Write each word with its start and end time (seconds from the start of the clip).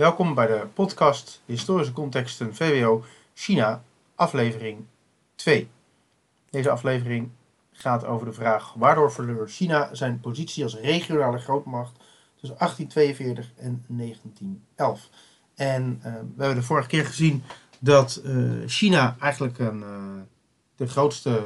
Welkom 0.00 0.34
bij 0.34 0.46
de 0.46 0.66
podcast 0.74 1.42
Historische 1.46 1.92
Contexten 1.92 2.54
VWO 2.54 3.04
China, 3.34 3.82
aflevering 4.14 4.84
2. 5.34 5.68
Deze 6.50 6.70
aflevering 6.70 7.30
gaat 7.72 8.04
over 8.04 8.26
de 8.26 8.32
vraag 8.32 8.74
waardoor 8.74 9.12
verloor 9.12 9.48
China 9.48 9.94
zijn 9.94 10.20
positie 10.20 10.64
als 10.64 10.76
regionale 10.76 11.38
grootmacht 11.38 11.92
tussen 12.36 12.58
1842 12.58 13.52
en 13.56 13.84
1911. 13.88 15.08
En 15.54 15.96
uh, 15.98 16.02
we 16.12 16.42
hebben 16.42 16.60
de 16.60 16.66
vorige 16.66 16.88
keer 16.88 17.06
gezien 17.06 17.42
dat 17.78 18.22
uh, 18.24 18.62
China 18.66 19.16
eigenlijk 19.20 19.58
een, 19.58 19.80
uh, 19.80 20.20
de 20.76 20.86
grootste 20.86 21.42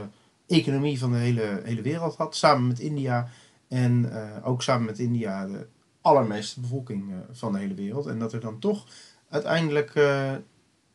economie 0.46 0.98
van 0.98 1.12
de 1.12 1.18
hele, 1.18 1.60
hele 1.64 1.82
wereld 1.82 2.16
had, 2.16 2.36
samen 2.36 2.66
met 2.66 2.80
India. 2.80 3.28
En 3.68 4.12
ook 4.42 4.62
samen 4.62 4.84
met 4.84 4.98
India 4.98 5.48
allermeeste 6.04 6.60
bevolking 6.60 7.12
van 7.32 7.52
de 7.52 7.58
hele 7.58 7.74
wereld. 7.74 8.06
En 8.06 8.18
dat 8.18 8.32
er 8.32 8.40
dan 8.40 8.58
toch 8.58 8.86
uiteindelijk 9.28 9.96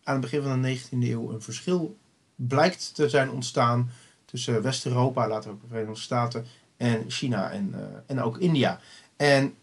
aan 0.03 0.15
het 0.15 0.21
begin 0.21 0.41
van 0.41 0.61
de 0.61 0.79
19e 0.79 1.09
eeuw 1.09 1.31
een 1.31 1.41
verschil 1.41 1.97
blijkt 2.35 2.95
te 2.95 3.09
zijn 3.09 3.31
ontstaan 3.31 3.91
tussen 4.25 4.61
West-Europa, 4.61 5.27
later 5.27 5.51
ook 5.51 5.61
de 5.61 5.67
Verenigde 5.67 5.99
Staten, 5.99 6.45
en 6.77 7.03
China 7.07 7.51
en, 7.51 7.75
en 8.05 8.21
ook 8.21 8.37
India. 8.37 8.79
En 9.17 9.53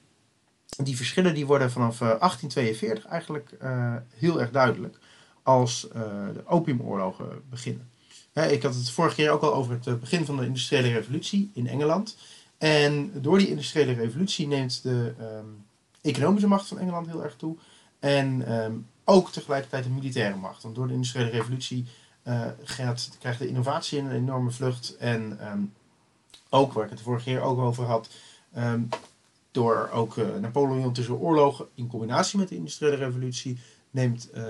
die 0.82 0.96
verschillen 0.96 1.34
die 1.34 1.46
worden 1.46 1.70
vanaf 1.70 1.98
1842 1.98 3.06
eigenlijk 3.06 3.56
heel 4.14 4.40
erg 4.40 4.50
duidelijk 4.50 4.98
als 5.42 5.88
de 6.32 6.42
opiumoorlogen 6.46 7.42
beginnen. 7.50 7.90
ik 8.32 8.62
had 8.62 8.74
het 8.74 8.90
vorige 8.90 9.14
keer 9.14 9.30
ook 9.30 9.42
al 9.42 9.54
over 9.54 9.78
het 9.84 10.00
begin 10.00 10.24
van 10.24 10.36
de 10.36 10.46
industriële 10.46 10.92
revolutie 10.92 11.50
in 11.54 11.66
Engeland. 11.66 12.16
En 12.58 13.10
door 13.14 13.38
die 13.38 13.48
industriële 13.48 13.92
revolutie 13.92 14.46
neemt 14.46 14.82
de 14.82 15.14
um, 15.20 15.64
economische 16.00 16.48
macht 16.48 16.68
van 16.68 16.78
Engeland 16.78 17.06
heel 17.06 17.22
erg 17.22 17.36
toe. 17.36 17.56
En 17.98 18.52
um, 18.64 18.86
ook 19.04 19.30
tegelijkertijd 19.30 19.84
de 19.84 19.90
militaire 19.90 20.36
macht. 20.36 20.62
Want 20.62 20.74
door 20.74 20.86
de 20.86 20.92
industriële 20.92 21.30
revolutie 21.30 21.84
uh, 22.24 22.46
gaat, 22.62 23.10
krijgt 23.18 23.38
de 23.38 23.48
innovatie 23.48 23.98
een 23.98 24.10
enorme 24.10 24.50
vlucht. 24.50 24.96
En 24.96 25.38
um, 25.52 25.72
ook, 26.48 26.72
waar 26.72 26.84
ik 26.84 26.90
het 26.90 27.00
vorige 27.00 27.24
keer 27.24 27.40
ook 27.40 27.58
over 27.58 27.84
had, 27.84 28.10
door 29.50 29.90
ook 29.92 30.16
uh, 30.16 30.36
Napoleon 30.40 30.92
tussen 30.92 31.18
oorlogen 31.18 31.66
in 31.74 31.86
combinatie 31.86 32.38
met 32.38 32.48
de 32.48 32.56
industriële 32.56 32.96
revolutie 32.96 33.58
neemt 33.90 34.28
uh, 34.34 34.42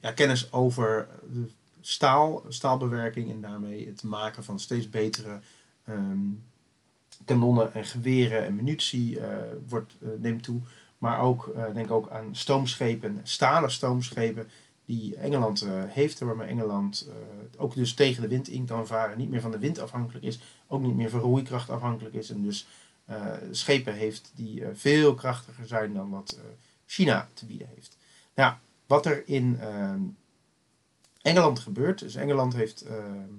ja, 0.00 0.12
kennis 0.12 0.52
over 0.52 1.08
de 1.32 1.48
staal, 1.80 2.44
staalbewerking 2.48 3.30
en 3.30 3.40
daarmee 3.40 3.86
het 3.86 4.02
maken 4.02 4.44
van 4.44 4.60
steeds 4.60 4.90
betere 4.90 5.40
kanonnen 7.24 7.74
en 7.74 7.84
geweren 7.84 8.44
en 8.44 8.54
munitie 8.54 9.16
uh, 9.16 9.26
wordt, 9.68 9.96
uh, 10.00 10.08
neemt 10.18 10.42
toe. 10.42 10.60
Maar 10.98 11.20
ook, 11.20 11.54
denk 11.74 11.90
ook 11.90 12.10
aan 12.10 12.36
stoomschepen, 12.36 13.20
stalen 13.22 13.70
stoomschepen 13.70 14.48
die 14.84 15.16
Engeland 15.16 15.66
heeft, 15.70 16.18
waarmee 16.18 16.48
Engeland 16.48 17.08
ook 17.56 17.74
dus 17.74 17.94
tegen 17.94 18.22
de 18.22 18.28
wind 18.28 18.48
in 18.48 18.66
kan 18.66 18.86
varen, 18.86 19.18
niet 19.18 19.30
meer 19.30 19.40
van 19.40 19.50
de 19.50 19.58
wind 19.58 19.78
afhankelijk 19.78 20.24
is, 20.24 20.40
ook 20.66 20.80
niet 20.80 20.96
meer 20.96 21.10
van 21.10 21.20
roeikracht 21.20 21.70
afhankelijk 21.70 22.14
is 22.14 22.30
en 22.30 22.42
dus 22.42 22.66
schepen 23.50 23.94
heeft 23.94 24.32
die 24.34 24.62
veel 24.72 25.14
krachtiger 25.14 25.66
zijn 25.66 25.94
dan 25.94 26.10
wat 26.10 26.38
China 26.86 27.28
te 27.34 27.46
bieden 27.46 27.68
heeft. 27.74 27.96
Nou, 28.34 28.54
wat 28.86 29.06
er 29.06 29.28
in 29.28 29.60
ehm, 29.60 30.00
Engeland 31.22 31.58
gebeurt. 31.58 31.98
Dus 31.98 32.14
Engeland 32.14 32.54
heeft 32.54 32.80
ehm, 32.80 33.30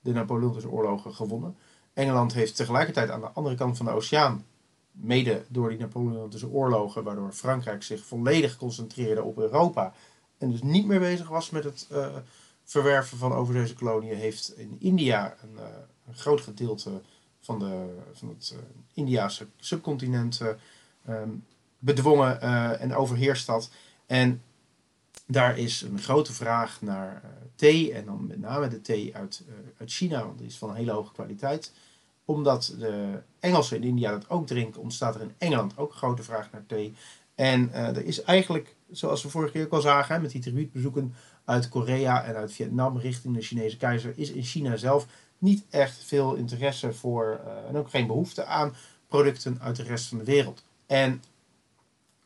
de 0.00 0.12
Napoleontische 0.12 0.70
oorlogen 0.70 1.14
gewonnen. 1.14 1.56
Engeland 1.96 2.32
heeft 2.32 2.56
tegelijkertijd 2.56 3.10
aan 3.10 3.20
de 3.20 3.30
andere 3.30 3.54
kant 3.54 3.76
van 3.76 3.86
de 3.86 3.92
oceaan, 3.92 4.46
mede 4.90 5.44
door 5.48 5.68
die 5.68 5.78
Napoleontische 5.78 6.48
oorlogen, 6.48 7.04
waardoor 7.04 7.32
Frankrijk 7.32 7.82
zich 7.82 8.04
volledig 8.04 8.56
concentreerde 8.56 9.22
op 9.22 9.38
Europa 9.38 9.92
en 10.38 10.50
dus 10.50 10.62
niet 10.62 10.86
meer 10.86 11.00
bezig 11.00 11.28
was 11.28 11.50
met 11.50 11.64
het 11.64 11.88
uh, 11.92 12.06
verwerven 12.64 13.18
van 13.18 13.32
overzeese 13.32 13.74
koloniën, 13.74 14.16
heeft 14.16 14.52
in 14.56 14.76
India 14.78 15.36
een, 15.42 15.54
uh, 15.54 15.62
een 16.06 16.14
groot 16.14 16.40
gedeelte 16.40 17.00
van, 17.40 17.58
de, 17.58 17.98
van 18.12 18.28
het 18.28 18.54
uh, 18.54 18.58
Indiase 18.94 19.46
subcontinent 19.56 20.40
um, 21.08 21.44
bedwongen 21.78 22.40
en 22.80 22.94
overheerst 22.94 23.46
dat. 23.46 23.70
En 24.06 24.42
daar 25.26 25.58
is 25.58 25.82
een 25.82 25.98
grote 25.98 26.32
vraag 26.32 26.82
naar 26.82 27.22
thee 27.54 27.92
en 27.92 28.04
dan 28.04 28.26
met 28.26 28.40
name 28.40 28.68
de 28.68 28.80
thee 28.80 29.16
uit, 29.16 29.44
uit 29.78 29.92
China, 29.92 30.24
want 30.24 30.38
die 30.38 30.46
is 30.46 30.58
van 30.58 30.68
een 30.68 30.76
hele 30.76 30.92
hoge 30.92 31.12
kwaliteit. 31.12 31.72
Omdat 32.26 32.74
de 32.78 33.22
Engelsen 33.40 33.76
in 33.76 33.82
India 33.82 34.10
dat 34.10 34.30
ook 34.30 34.46
drinken, 34.46 34.80
ontstaat 34.80 35.14
er 35.14 35.20
in 35.20 35.34
Engeland 35.38 35.78
ook 35.78 35.90
een 35.90 35.96
grote 35.96 36.22
vraag 36.22 36.52
naar 36.52 36.66
thee. 36.66 36.94
En 37.34 37.68
uh, 37.68 37.96
er 37.96 38.04
is 38.04 38.22
eigenlijk, 38.22 38.76
zoals 38.90 39.22
we 39.22 39.28
vorige 39.28 39.52
keer 39.52 39.64
ook 39.64 39.72
al 39.72 39.80
zagen, 39.80 40.22
met 40.22 40.30
die 40.30 40.40
tribuutbezoeken 40.40 41.14
uit 41.44 41.68
Korea 41.68 42.24
en 42.24 42.34
uit 42.34 42.52
Vietnam 42.52 42.98
richting 42.98 43.34
de 43.34 43.42
Chinese 43.42 43.76
keizer, 43.76 44.12
is 44.16 44.30
in 44.30 44.42
China 44.42 44.76
zelf 44.76 45.06
niet 45.38 45.64
echt 45.70 46.04
veel 46.04 46.34
interesse 46.34 46.92
voor 46.92 47.40
en 47.68 47.76
ook 47.76 47.90
geen 47.90 48.06
behoefte 48.06 48.44
aan 48.44 48.74
producten 49.08 49.58
uit 49.60 49.76
de 49.76 49.82
rest 49.82 50.08
van 50.08 50.18
de 50.18 50.24
wereld. 50.24 50.62
En 50.86 51.22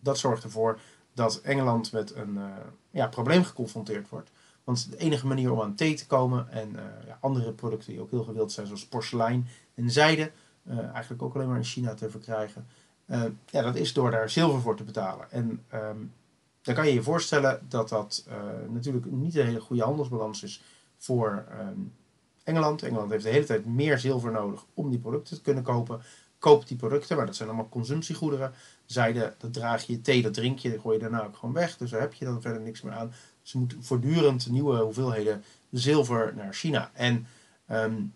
dat 0.01 0.19
zorgt 0.19 0.45
ervoor 0.45 0.79
dat 1.15 1.41
Engeland 1.41 1.93
met 1.93 2.15
een 2.15 2.35
uh, 2.35 2.45
ja, 2.91 3.07
probleem 3.07 3.45
geconfronteerd 3.45 4.09
wordt. 4.09 4.31
Want 4.65 4.91
de 4.91 4.97
enige 4.97 5.27
manier 5.27 5.53
om 5.53 5.61
aan 5.61 5.75
thee 5.75 5.95
te 5.95 6.07
komen 6.07 6.51
en 6.51 6.77
ja, 7.07 7.19
andere 7.21 7.53
producten 7.53 7.93
die 7.93 8.01
ook 8.01 8.11
heel 8.11 8.25
gewild 8.25 8.53
zijn, 8.53 8.67
zoals 8.67 8.87
porselein 8.87 9.49
en 9.81 9.91
zijde, 9.91 10.31
uh, 10.69 10.79
eigenlijk 10.79 11.23
ook 11.23 11.35
alleen 11.35 11.49
maar 11.49 11.57
in 11.57 11.65
China 11.65 11.95
te 11.95 12.11
verkrijgen, 12.11 12.67
ja, 13.47 13.63
dat 13.63 13.77
is 13.77 13.93
door 13.93 14.11
daar 14.11 14.31
zilver 14.31 14.61
voor 14.61 14.77
te 14.77 14.85
betalen. 14.85 15.31
En 15.31 15.65
um, 15.75 16.13
dan 16.63 16.75
kan 16.75 16.87
je 16.87 16.95
je 16.95 17.03
voorstellen 17.03 17.61
dat 17.69 17.89
dat 17.89 18.27
natuurlijk 18.69 19.11
niet 19.11 19.37
een 19.37 19.47
hele 19.47 19.61
goede 19.61 19.83
handelsbalans 19.83 20.43
is 20.43 20.63
voor 20.97 21.45
um, 21.61 21.93
Engeland. 22.45 22.83
Engeland 22.83 23.11
heeft 23.11 23.25
de 23.25 23.31
hele 23.31 23.45
tijd 23.45 23.67
meer 23.67 23.99
zilver 23.99 24.33
nodig 24.33 24.65
om 24.75 24.91
die 24.91 24.99
producten 24.99 25.37
te 25.37 25.43
kunnen 25.43 25.63
kopen 25.63 26.03
koop 26.41 26.69
die 26.69 26.77
producten, 26.77 27.17
maar 27.17 27.27
dat 27.27 27.37
zijn 27.37 27.49
allemaal 27.49 27.69
consumptiegoederen. 27.69 28.53
Zijde, 28.85 29.35
dat 29.39 29.53
draag 29.53 29.87
je, 29.87 30.01
thee, 30.01 30.23
dat 30.23 30.35
drink 30.35 30.59
je, 30.59 30.71
dat 30.71 30.81
gooi 30.81 30.97
je 30.97 31.03
daarna 31.03 31.25
ook 31.25 31.37
gewoon 31.37 31.55
weg. 31.55 31.77
Dus 31.77 31.91
daar 31.91 32.01
heb 32.01 32.15
je 32.15 32.25
dan 32.25 32.43
verder 32.43 32.61
niks 32.61 32.83
meer 32.83 32.93
aan. 32.93 33.13
Ze 33.43 33.59
moeten 33.59 33.85
voortdurend 33.85 34.51
nieuwe 34.51 34.77
hoeveelheden 34.77 35.45
zilver 35.71 36.33
naar 36.37 36.55
China. 36.55 36.91
En 36.95 37.27
um, 37.71 38.13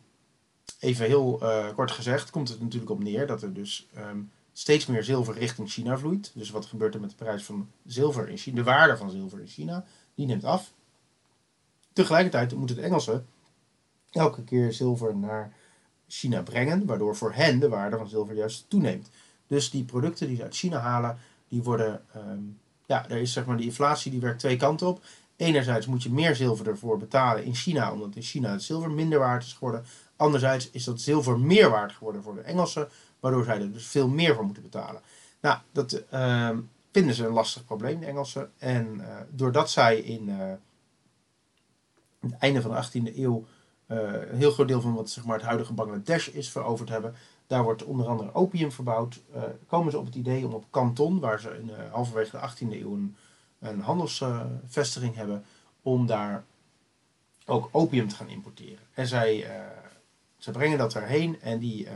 even 0.85 1.07
heel 1.07 1.39
uh, 1.43 1.75
kort 1.75 1.91
gezegd, 1.91 2.31
komt 2.31 2.49
het 2.49 2.61
natuurlijk 2.61 2.91
op 2.91 3.03
neer 3.03 3.27
dat 3.27 3.43
er 3.43 3.55
dus 3.55 3.89
um, 3.99 4.31
steeds 4.53 4.87
meer 4.87 5.05
zilver 5.05 5.35
richting 5.35 5.71
China 5.71 5.99
vloeit. 5.99 6.33
Dus 6.35 6.51
wat 6.51 6.67
gebeurt 6.67 6.95
er 6.95 7.01
met 7.01 7.11
de 7.11 7.17
prijs 7.17 7.45
van 7.45 7.71
zilver 7.87 8.29
in 8.29 8.37
China? 8.37 8.57
De 8.57 8.63
waarde 8.63 8.97
van 8.97 9.11
zilver 9.11 9.41
in 9.41 9.47
China, 9.47 9.85
die 10.15 10.27
neemt 10.27 10.45
af. 10.45 10.73
Tegelijkertijd 11.93 12.55
moeten 12.55 12.77
de 12.77 12.83
Engelsen 12.83 13.27
elke 14.11 14.45
keer 14.45 14.73
zilver 14.73 15.17
naar 15.17 15.53
China 16.09 16.43
brengen, 16.43 16.87
waardoor 16.87 17.17
voor 17.17 17.33
hen 17.33 17.59
de 17.59 17.69
waarde 17.69 17.97
van 17.97 18.09
zilver 18.09 18.35
juist 18.35 18.65
toeneemt. 18.69 19.11
Dus 19.47 19.71
die 19.71 19.85
producten 19.85 20.27
die 20.27 20.37
ze 20.37 20.43
uit 20.43 20.57
China 20.57 20.79
halen, 20.79 21.19
die 21.49 21.63
worden, 21.63 22.03
um, 22.17 22.59
ja, 22.87 23.09
er 23.09 23.17
is 23.17 23.33
zeg 23.33 23.47
maar 23.47 23.57
die 23.57 23.67
inflatie 23.67 24.11
die 24.11 24.21
werkt 24.21 24.39
twee 24.39 24.57
kanten 24.57 24.87
op. 24.87 25.05
Enerzijds 25.37 25.87
moet 25.87 26.03
je 26.03 26.11
meer 26.11 26.37
zilver 26.37 26.69
ervoor 26.69 26.99
betalen 26.99 27.45
in 27.45 27.55
China, 27.55 27.93
omdat 27.93 28.17
in 28.17 28.23
China 28.23 28.53
het 28.53 28.63
zilver 28.63 28.91
minder 28.91 29.19
waard 29.19 29.43
is 29.43 29.53
geworden. 29.53 29.85
Anderzijds 30.25 30.71
is 30.71 30.85
dat 30.85 31.01
zilver 31.01 31.39
meer 31.39 31.71
waard 31.71 31.93
geworden 31.93 32.23
voor 32.23 32.35
de 32.35 32.41
Engelsen, 32.41 32.89
waardoor 33.21 33.45
zij 33.45 33.61
er 33.61 33.73
dus 33.73 33.87
veel 33.87 34.09
meer 34.09 34.35
voor 34.35 34.45
moeten 34.45 34.63
betalen. 34.63 35.01
Nou, 35.41 35.59
dat 35.73 36.03
uh, 36.15 36.51
vinden 36.93 37.15
ze 37.15 37.27
een 37.27 37.33
lastig 37.33 37.65
probleem, 37.65 38.01
de 38.01 38.07
Engelsen. 38.07 38.53
En 38.59 38.95
uh, 39.01 39.17
doordat 39.31 39.71
zij 39.71 39.99
in 39.99 40.29
uh, 40.29 40.53
het 42.21 42.39
einde 42.39 42.63
van 42.63 42.71
de 42.71 42.85
18e 42.85 43.17
eeuw 43.17 43.45
een 43.87 44.37
heel 44.37 44.51
groot 44.51 44.69
deel 44.69 44.81
van 44.81 44.95
wat 44.95 45.11
zeg 45.11 45.25
maar, 45.25 45.37
het 45.37 45.47
huidige 45.47 45.73
Bangladesh 45.73 46.29
is 46.29 46.51
veroverd 46.51 46.89
hebben. 46.89 47.15
Daar 47.47 47.63
wordt 47.63 47.85
onder 47.85 48.07
andere 48.07 48.35
opium 48.35 48.73
verbouwd. 48.73 49.23
Komen 49.67 49.91
ze 49.91 49.99
op 49.99 50.07
het 50.07 50.15
idee 50.15 50.47
om 50.47 50.53
op 50.53 50.65
Kanton, 50.71 51.21
waar 51.21 51.41
ze 51.41 51.59
in 51.59 51.71
halverwege 51.91 52.31
de 52.31 52.49
18e 52.49 52.71
eeuw 52.71 52.93
een, 52.93 53.17
een 53.59 53.81
handelsvestiging 53.81 55.15
hebben, 55.15 55.45
om 55.83 56.07
daar 56.07 56.45
ook 57.47 57.69
opium 57.73 58.09
te 58.09 58.15
gaan 58.15 58.29
importeren. 58.29 58.85
En 58.95 59.07
zij, 59.07 59.47
zij 60.45 60.53
brengen 60.53 60.79
dat 60.79 60.93
daarheen 60.93 61.41
en 61.41 61.59
die 61.59 61.89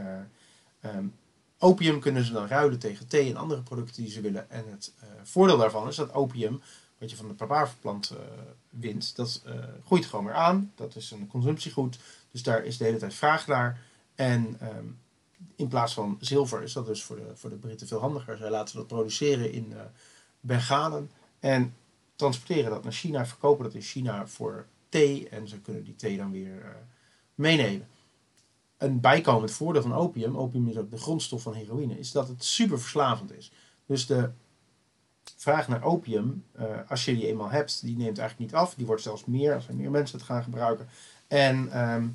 um, 0.82 1.14
opium 1.58 2.00
kunnen 2.00 2.24
ze 2.24 2.32
dan 2.32 2.46
ruilen 2.46 2.78
tegen 2.78 3.08
thee 3.08 3.30
en 3.30 3.36
andere 3.36 3.62
producten 3.62 4.02
die 4.02 4.12
ze 4.12 4.20
willen. 4.20 4.50
En 4.50 4.64
het 4.70 4.92
voordeel 5.22 5.56
daarvan 5.58 5.88
is 5.88 5.96
dat 5.96 6.12
opium 6.12 6.60
wat 6.98 7.10
je 7.10 7.16
van 7.16 7.28
de 7.28 7.34
papaverplant 7.34 8.12
uh, 8.12 8.18
wint, 8.70 9.16
dat 9.16 9.42
groeit 9.84 10.06
gewoon 10.06 10.24
weer 10.24 10.34
aan. 10.34 10.72
Dat 10.74 10.96
is 10.96 11.10
een 11.10 11.26
consumptiegoed. 11.26 11.98
Dus 12.30 12.42
daar 12.42 12.64
is 12.64 12.76
de 12.76 12.84
hele 12.84 12.98
tijd 12.98 13.14
vraag 13.14 13.46
naar. 13.46 13.80
En 14.14 14.58
um, 14.76 14.98
in 15.56 15.68
plaats 15.68 15.94
van 15.94 16.16
zilver 16.20 16.62
is 16.62 16.72
dat 16.72 16.86
dus 16.86 17.02
voor 17.02 17.16
de, 17.16 17.30
voor 17.34 17.50
de 17.50 17.56
Britten 17.56 17.86
veel 17.86 18.00
handiger. 18.00 18.36
Zij 18.36 18.50
laten 18.50 18.76
dat 18.76 18.86
produceren 18.86 19.52
in 19.52 19.70
uh, 19.70 19.80
Bengalen 20.40 21.10
en 21.40 21.74
transporteren 22.16 22.70
dat 22.70 22.82
naar 22.82 22.92
China, 22.92 23.26
verkopen 23.26 23.64
dat 23.64 23.74
in 23.74 23.82
China 23.82 24.26
voor 24.26 24.66
thee 24.88 25.28
en 25.28 25.48
ze 25.48 25.60
kunnen 25.60 25.84
die 25.84 25.96
thee 25.96 26.16
dan 26.16 26.32
weer 26.32 26.76
meenemen. 27.34 27.88
Een 28.78 29.00
bijkomend 29.00 29.50
voordeel 29.50 29.82
van 29.82 29.94
opium, 29.94 30.36
opium 30.36 30.68
is 30.68 30.76
ook 30.76 30.90
de 30.90 30.98
grondstof 30.98 31.42
van 31.42 31.54
heroïne, 31.54 31.98
is 31.98 32.12
dat 32.12 32.28
het 32.28 32.44
super 32.44 32.80
verslavend 32.80 33.32
is. 33.32 33.52
Dus 33.86 34.06
de 34.06 34.30
vraag 35.36 35.68
naar 35.68 35.82
opium, 35.82 36.44
als 36.88 37.04
je 37.04 37.14
die 37.14 37.26
eenmaal 37.26 37.50
hebt, 37.50 37.82
die 37.82 37.96
neemt 37.96 38.18
eigenlijk 38.18 38.50
niet 38.50 38.60
af. 38.60 38.74
Die 38.74 38.86
wordt 38.86 39.02
zelfs 39.02 39.24
meer 39.24 39.54
als 39.54 39.68
er 39.68 39.74
meer 39.74 39.90
mensen 39.90 40.18
het 40.18 40.26
gaan 40.26 40.42
gebruiken. 40.42 40.88
En 41.26 41.72
ehm, 41.72 42.06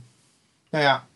nou 0.70 0.84
ja, 0.84 1.08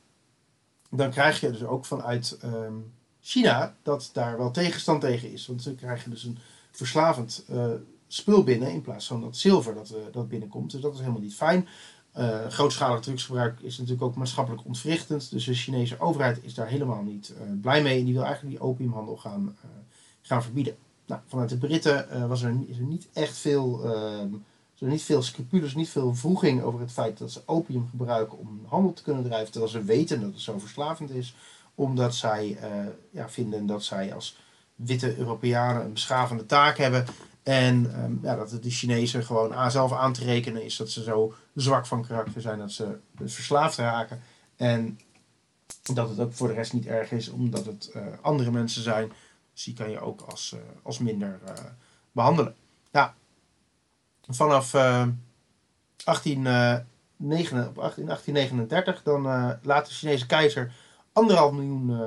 dan 0.89 1.09
krijg 1.09 1.39
je 1.39 1.51
dus 1.51 1.63
ook 1.63 1.85
vanuit 1.85 2.37
ehm, 2.41 2.73
China 3.21 3.75
dat 3.83 4.09
daar 4.13 4.37
wel 4.37 4.51
tegenstand 4.51 5.01
tegen 5.01 5.31
is. 5.31 5.47
Want 5.47 5.61
ze 5.61 5.75
krijgen 5.75 6.11
dus 6.11 6.23
een 6.23 6.37
verslavend 6.71 7.45
uh, 7.49 7.65
spul 8.07 8.43
binnen 8.43 8.71
in 8.71 8.81
plaats 8.81 9.07
van 9.07 9.21
dat 9.21 9.37
zilver 9.37 9.73
dat, 9.73 9.89
uh, 9.89 9.97
dat 10.11 10.27
binnenkomt. 10.27 10.71
Dus 10.71 10.81
dat 10.81 10.93
is 10.93 10.99
helemaal 10.99 11.21
niet 11.21 11.35
fijn. 11.35 11.67
Uh, 12.17 12.47
grootschalig 12.47 12.99
drugsgebruik 12.99 13.59
is 13.59 13.77
natuurlijk 13.77 14.03
ook 14.03 14.15
maatschappelijk 14.15 14.65
ontwrichtend. 14.65 15.31
Dus 15.31 15.45
de 15.45 15.53
Chinese 15.53 15.99
overheid 15.99 16.39
is 16.41 16.53
daar 16.53 16.67
helemaal 16.67 17.03
niet 17.03 17.33
blij 17.61 17.81
mee. 17.81 17.99
En 17.99 18.05
die 18.05 18.13
wil 18.13 18.23
eigenlijk 18.23 18.55
die 18.57 18.67
opiumhandel 18.67 19.17
gaan, 19.17 19.57
gaan 20.21 20.43
verbieden. 20.43 20.75
Nou, 21.05 21.21
vanuit 21.27 21.49
de 21.49 21.57
Britten 21.57 22.27
was 22.27 22.41
er, 22.41 22.55
is 22.67 22.77
niet 22.77 23.07
echt 23.13 23.37
veel 23.37 23.83
ehm, 23.85 24.33
er 24.79 24.87
niet 24.87 25.03
veel 25.03 25.21
scrupules, 25.21 25.75
niet 25.75 25.89
veel 25.89 26.15
vroeging 26.15 26.61
over 26.61 26.79
het 26.79 26.91
feit 26.91 27.17
dat 27.17 27.31
ze 27.31 27.41
opium 27.45 27.87
gebruiken 27.89 28.37
om 28.37 28.61
handel 28.67 28.93
te 28.93 29.03
kunnen 29.03 29.23
drijven, 29.23 29.51
terwijl 29.51 29.71
ze 29.71 29.83
weten 29.83 30.21
dat 30.21 30.31
het 30.31 30.41
zo 30.41 30.59
verslavend 30.59 31.09
is, 31.09 31.35
omdat 31.75 32.15
zij 32.15 32.57
ja, 33.11 33.29
vinden 33.29 33.65
dat 33.65 33.83
zij 33.83 34.13
als 34.13 34.37
witte 34.75 35.17
Europeanen 35.17 35.85
een 35.85 35.93
beschavende 35.93 36.45
taak 36.45 36.77
hebben. 36.77 37.05
En 37.47 38.03
um, 38.03 38.19
ja, 38.21 38.35
dat 38.35 38.51
het 38.51 38.63
de 38.63 38.69
Chinezen 38.69 39.23
gewoon 39.23 39.53
aan 39.53 39.71
zelf 39.71 39.93
aan 39.93 40.13
te 40.13 40.23
rekenen 40.23 40.63
is 40.63 40.75
dat 40.75 40.89
ze 40.89 41.03
zo 41.03 41.33
zwak 41.55 41.85
van 41.85 42.05
karakter 42.05 42.41
zijn 42.41 42.59
dat 42.59 42.71
ze 42.71 42.99
verslaafd 43.15 43.77
raken. 43.77 44.21
En 44.55 44.99
dat 45.93 46.09
het 46.09 46.19
ook 46.19 46.33
voor 46.33 46.47
de 46.47 46.53
rest 46.53 46.73
niet 46.73 46.85
erg 46.85 47.11
is, 47.11 47.29
omdat 47.29 47.65
het 47.65 47.91
uh, 47.95 48.03
andere 48.21 48.51
mensen 48.51 48.81
zijn. 48.81 49.11
Dus 49.53 49.63
die 49.63 49.73
kan 49.73 49.89
je 49.89 49.99
ook 49.99 50.21
als, 50.21 50.53
uh, 50.55 50.59
als 50.83 50.99
minder 50.99 51.39
behandelen. 52.11 52.55
Ja, 52.91 53.15
vanaf 54.27 54.73
uh, 54.73 55.07
18, 56.03 56.45
uh, 56.45 56.77
9, 57.15 57.67
op 57.67 57.77
18, 57.77 58.05
1839 58.05 59.03
dan 59.03 59.21
laat 59.61 59.87
de 59.87 59.93
Chinese 59.93 60.25
keizer 60.25 60.73
anderhalf 61.13 61.51
miljoen 61.51 61.99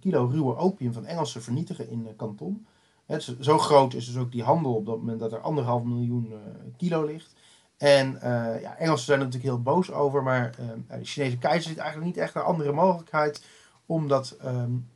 kilo 0.00 0.24
ruwe 0.24 0.56
opium 0.56 0.92
van 0.92 1.06
Engelsen 1.06 1.42
vernietigen 1.42 1.88
in 1.88 2.08
Kanton. 2.16 2.66
Het 3.10 3.36
zo 3.40 3.58
groot 3.58 3.94
is 3.94 4.06
dus 4.06 4.16
ook 4.16 4.32
die 4.32 4.42
handel 4.42 4.74
op 4.74 4.86
dat 4.86 4.96
moment 4.96 5.20
dat 5.20 5.32
er 5.32 5.40
anderhalf 5.40 5.82
miljoen 5.82 6.32
kilo 6.76 7.04
ligt. 7.04 7.32
En 7.76 8.18
ja, 8.60 8.76
Engelsen 8.76 9.06
zijn 9.06 9.18
er 9.18 9.24
natuurlijk 9.24 9.52
heel 9.52 9.62
boos 9.62 9.90
over, 9.90 10.22
maar 10.22 10.54
de 10.88 11.04
Chinese 11.04 11.38
keizer 11.38 11.70
ziet 11.70 11.78
eigenlijk 11.78 12.14
niet 12.14 12.22
echt 12.22 12.34
een 12.34 12.42
andere 12.42 12.72
mogelijkheid, 12.72 13.44
omdat 13.86 14.36
um, 14.44 14.88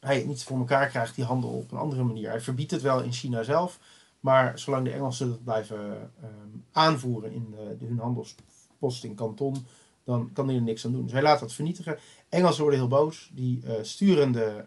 hij 0.00 0.16
het 0.16 0.26
niet 0.26 0.42
voor 0.42 0.58
elkaar 0.58 0.88
krijgt, 0.88 1.14
die 1.14 1.24
handel 1.24 1.50
op 1.50 1.72
een 1.72 1.78
andere 1.78 2.02
manier. 2.02 2.28
Hij 2.28 2.40
verbiedt 2.40 2.70
het 2.70 2.82
wel 2.82 3.02
in 3.02 3.12
China 3.12 3.42
zelf, 3.42 3.78
maar 4.20 4.58
zolang 4.58 4.84
de 4.84 4.92
Engelsen 4.92 5.28
dat 5.28 5.44
blijven 5.44 6.10
um, 6.24 6.64
aanvoeren 6.72 7.32
in 7.32 7.50
de, 7.50 7.76
de, 7.78 7.86
hun 7.86 7.98
handelspost 7.98 9.04
in 9.04 9.14
Kanton, 9.14 9.66
dan 10.04 10.30
kan 10.32 10.46
hij 10.46 10.56
er 10.56 10.62
niks 10.62 10.84
aan 10.84 10.92
doen. 10.92 11.02
Dus 11.02 11.12
hij 11.12 11.22
laat 11.22 11.40
dat 11.40 11.52
vernietigen. 11.52 11.98
Engelsen 12.28 12.62
worden 12.62 12.80
heel 12.80 12.88
boos. 12.88 13.30
Die 13.34 13.62
uh, 13.64 13.72
sturen 13.82 14.32
de, 14.32 14.64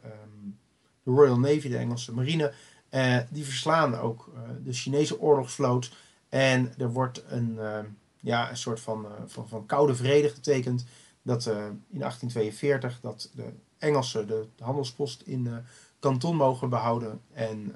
de, 1.09 1.15
Royal 1.15 1.39
Navy, 1.39 1.69
de 1.69 1.77
Engelse 1.77 2.13
marine. 2.13 2.53
Uh, 2.91 3.17
die 3.29 3.45
verslaan 3.45 3.95
ook 3.95 4.31
uh, 4.33 4.41
de 4.63 4.73
Chinese 4.73 5.19
oorlogsvloot. 5.19 5.91
En 6.29 6.73
er 6.77 6.91
wordt 6.91 7.23
een, 7.27 7.55
uh, 7.59 7.79
ja, 8.19 8.49
een 8.49 8.57
soort 8.57 8.79
van, 8.79 9.07
van, 9.25 9.47
van 9.47 9.65
koude 9.65 9.95
vrede 9.95 10.29
getekend. 10.29 10.85
Dat 11.21 11.45
in 11.45 11.99
1842 11.99 12.99
dat 13.01 13.29
de 13.35 13.53
Engelsen 13.77 14.27
de, 14.27 14.47
de 14.55 14.63
handelspost 14.63 15.21
in 15.21 15.63
Kanton 15.99 16.35
mogen 16.35 16.69
behouden. 16.69 17.21
En 17.33 17.75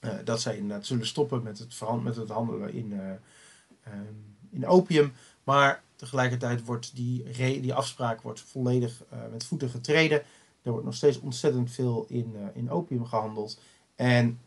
uh, 0.00 0.10
dat 0.24 0.40
zij 0.40 0.56
inderdaad 0.56 0.86
zullen 0.86 1.06
stoppen 1.06 1.42
met 1.42 1.58
het, 1.58 2.02
met 2.02 2.16
het 2.16 2.28
handelen 2.28 2.72
in, 2.72 2.92
um, 2.92 4.36
in 4.50 4.66
opium. 4.66 5.12
Maar 5.44 5.82
tegelijkertijd 5.96 6.64
wordt 6.64 6.96
die, 6.96 7.30
die 7.60 7.74
afspraak 7.74 8.22
wordt 8.22 8.40
volledig 8.40 9.02
met 9.30 9.44
voeten 9.44 9.68
getreden. 9.68 10.22
Er 10.62 10.70
wordt 10.70 10.84
nog 10.86 10.94
steeds 10.94 11.20
ontzettend 11.20 11.70
veel 11.70 12.04
in, 12.08 12.36
in 12.54 12.70
opium 12.70 13.06
gehandeld. 13.06 13.60
En 13.94 14.40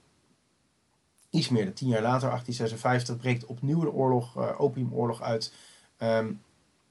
iets 1.30 1.50
meer 1.50 1.66
dan 1.66 1.74
tien 1.74 1.88
jaar 1.88 2.02
later, 2.02 2.30
1856, 2.30 3.18
breekt 3.18 3.46
opnieuw 3.46 3.80
de 3.80 3.92
oorlog, 3.92 4.58
opiumoorlog 4.58 5.22
uit. 5.22 5.54
Um, 6.00 6.42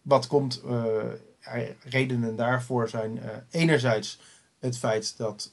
wat 0.03 0.27
komt, 0.27 0.63
redenen 1.83 2.37
daarvoor 2.37 2.89
zijn 2.89 3.21
enerzijds 3.51 4.21
het 4.59 4.79
feit 4.79 5.17
dat 5.17 5.53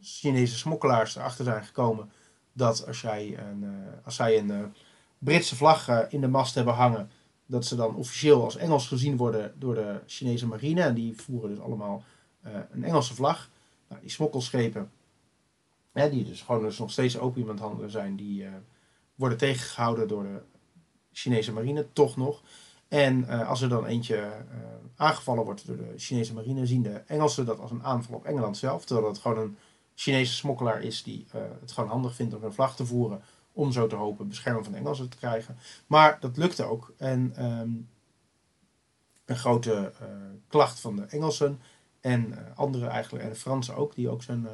Chinese 0.00 0.56
smokkelaars 0.56 1.16
erachter 1.16 1.44
zijn 1.44 1.64
gekomen 1.64 2.10
dat 2.52 2.86
als, 2.86 3.00
jij 3.00 3.38
een, 3.38 3.64
als 4.04 4.14
zij 4.14 4.38
een 4.38 4.74
Britse 5.18 5.56
vlag 5.56 6.10
in 6.10 6.20
de 6.20 6.28
mast 6.28 6.54
hebben 6.54 6.74
hangen, 6.74 7.10
dat 7.46 7.66
ze 7.66 7.76
dan 7.76 7.94
officieel 7.94 8.44
als 8.44 8.56
Engels 8.56 8.86
gezien 8.86 9.16
worden 9.16 9.54
door 9.58 9.74
de 9.74 10.00
Chinese 10.06 10.46
marine. 10.46 10.82
En 10.82 10.94
die 10.94 11.16
voeren 11.16 11.50
dus 11.50 11.60
allemaal 11.60 12.02
een 12.42 12.84
Engelse 12.84 13.14
vlag. 13.14 13.50
Nou, 13.88 14.00
die 14.00 14.10
smokkelschepen, 14.10 14.90
hè, 15.92 16.10
die 16.10 16.24
dus 16.24 16.42
gewoon 16.42 16.62
dus 16.62 16.78
nog 16.78 16.90
steeds 16.90 17.18
het 17.48 17.58
handelen 17.58 17.90
zijn, 17.90 18.16
die 18.16 18.46
worden 19.14 19.38
tegengehouden 19.38 20.08
door 20.08 20.22
de 20.22 20.42
Chinese 21.12 21.52
marine, 21.52 21.86
toch 21.92 22.16
nog. 22.16 22.42
En 22.88 23.28
als 23.46 23.62
er 23.62 23.68
dan 23.68 23.86
eentje 23.86 24.32
aangevallen 24.96 25.44
wordt 25.44 25.66
door 25.66 25.76
de 25.76 25.94
Chinese 25.96 26.34
marine, 26.34 26.66
zien 26.66 26.82
de 26.82 27.02
Engelsen 27.06 27.46
dat 27.46 27.58
als 27.58 27.70
een 27.70 27.84
aanval 27.84 28.16
op 28.16 28.24
Engeland 28.24 28.56
zelf, 28.56 28.84
terwijl 28.84 29.06
dat 29.06 29.18
gewoon 29.18 29.38
een 29.38 29.56
Chinese 29.94 30.34
smokkelaar 30.34 30.82
is 30.82 31.02
die 31.02 31.26
het 31.60 31.72
gewoon 31.72 31.90
handig 31.90 32.14
vindt 32.14 32.34
om 32.34 32.44
een 32.44 32.52
vlag 32.52 32.76
te 32.76 32.86
voeren. 32.86 33.22
Om 33.52 33.72
zo 33.72 33.86
te 33.86 33.96
hopen 33.96 34.28
bescherming 34.28 34.64
van 34.64 34.74
de 34.74 34.80
Engelsen 34.80 35.08
te 35.08 35.16
krijgen. 35.16 35.56
Maar 35.86 36.20
dat 36.20 36.36
lukte 36.36 36.64
ook. 36.64 36.92
En 36.96 37.44
um, 37.44 37.88
een 39.24 39.36
grote 39.36 39.92
klacht 40.48 40.80
van 40.80 40.96
de 40.96 41.02
Engelsen 41.02 41.60
en 42.00 42.26
uh, 42.28 42.36
andere 42.54 42.86
eigenlijk, 42.86 43.24
en 43.24 43.30
de 43.30 43.36
Fransen 43.36 43.76
ook, 43.76 43.94
die 43.94 44.08
ook 44.08 44.22
zijn, 44.22 44.46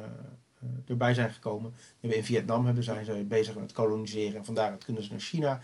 erbij 0.87 1.13
zijn 1.13 1.29
gekomen. 1.29 1.73
In 1.99 2.23
Vietnam 2.23 2.65
hebben, 2.65 2.83
zijn 2.83 3.05
ze 3.05 3.25
bezig 3.27 3.55
met 3.55 3.71
koloniseren 3.71 4.35
en 4.35 4.45
vandaar 4.45 4.77
kunnen 4.77 5.03
ze 5.03 5.09
naar 5.09 5.19
China. 5.19 5.61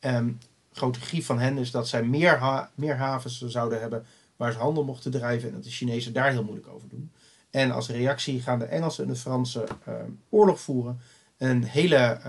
Um, 0.00 0.38
grote 0.72 1.00
grief 1.00 1.26
van 1.26 1.38
hen 1.38 1.58
is 1.58 1.70
dat 1.70 1.88
zij 1.88 2.02
meer, 2.02 2.38
ha 2.38 2.70
meer 2.74 2.96
havens 2.96 3.40
zouden 3.40 3.80
hebben 3.80 4.06
waar 4.36 4.52
ze 4.52 4.58
handel 4.58 4.84
mochten 4.84 5.10
drijven 5.10 5.48
en 5.48 5.54
dat 5.54 5.64
de 5.64 5.70
Chinezen 5.70 6.12
daar 6.12 6.30
heel 6.30 6.44
moeilijk 6.44 6.68
over 6.68 6.88
doen. 6.88 7.12
En 7.50 7.70
als 7.70 7.88
reactie 7.88 8.40
gaan 8.40 8.58
de 8.58 8.64
Engelsen 8.64 9.04
en 9.04 9.10
de 9.10 9.16
Fransen 9.16 9.66
ehm, 9.84 10.10
oorlog 10.28 10.60
voeren. 10.60 11.00
Een 11.36 11.64
hele 11.64 12.20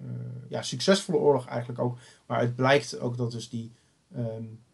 uh, 0.00 0.08
ja, 0.48 0.62
succesvolle 0.62 1.18
oorlog 1.18 1.46
eigenlijk 1.46 1.80
ook. 1.80 1.98
Waaruit 2.26 2.56
blijkt 2.56 2.98
ook 2.98 3.16
dat 3.16 3.30
dus 3.30 3.48
die, 3.48 3.72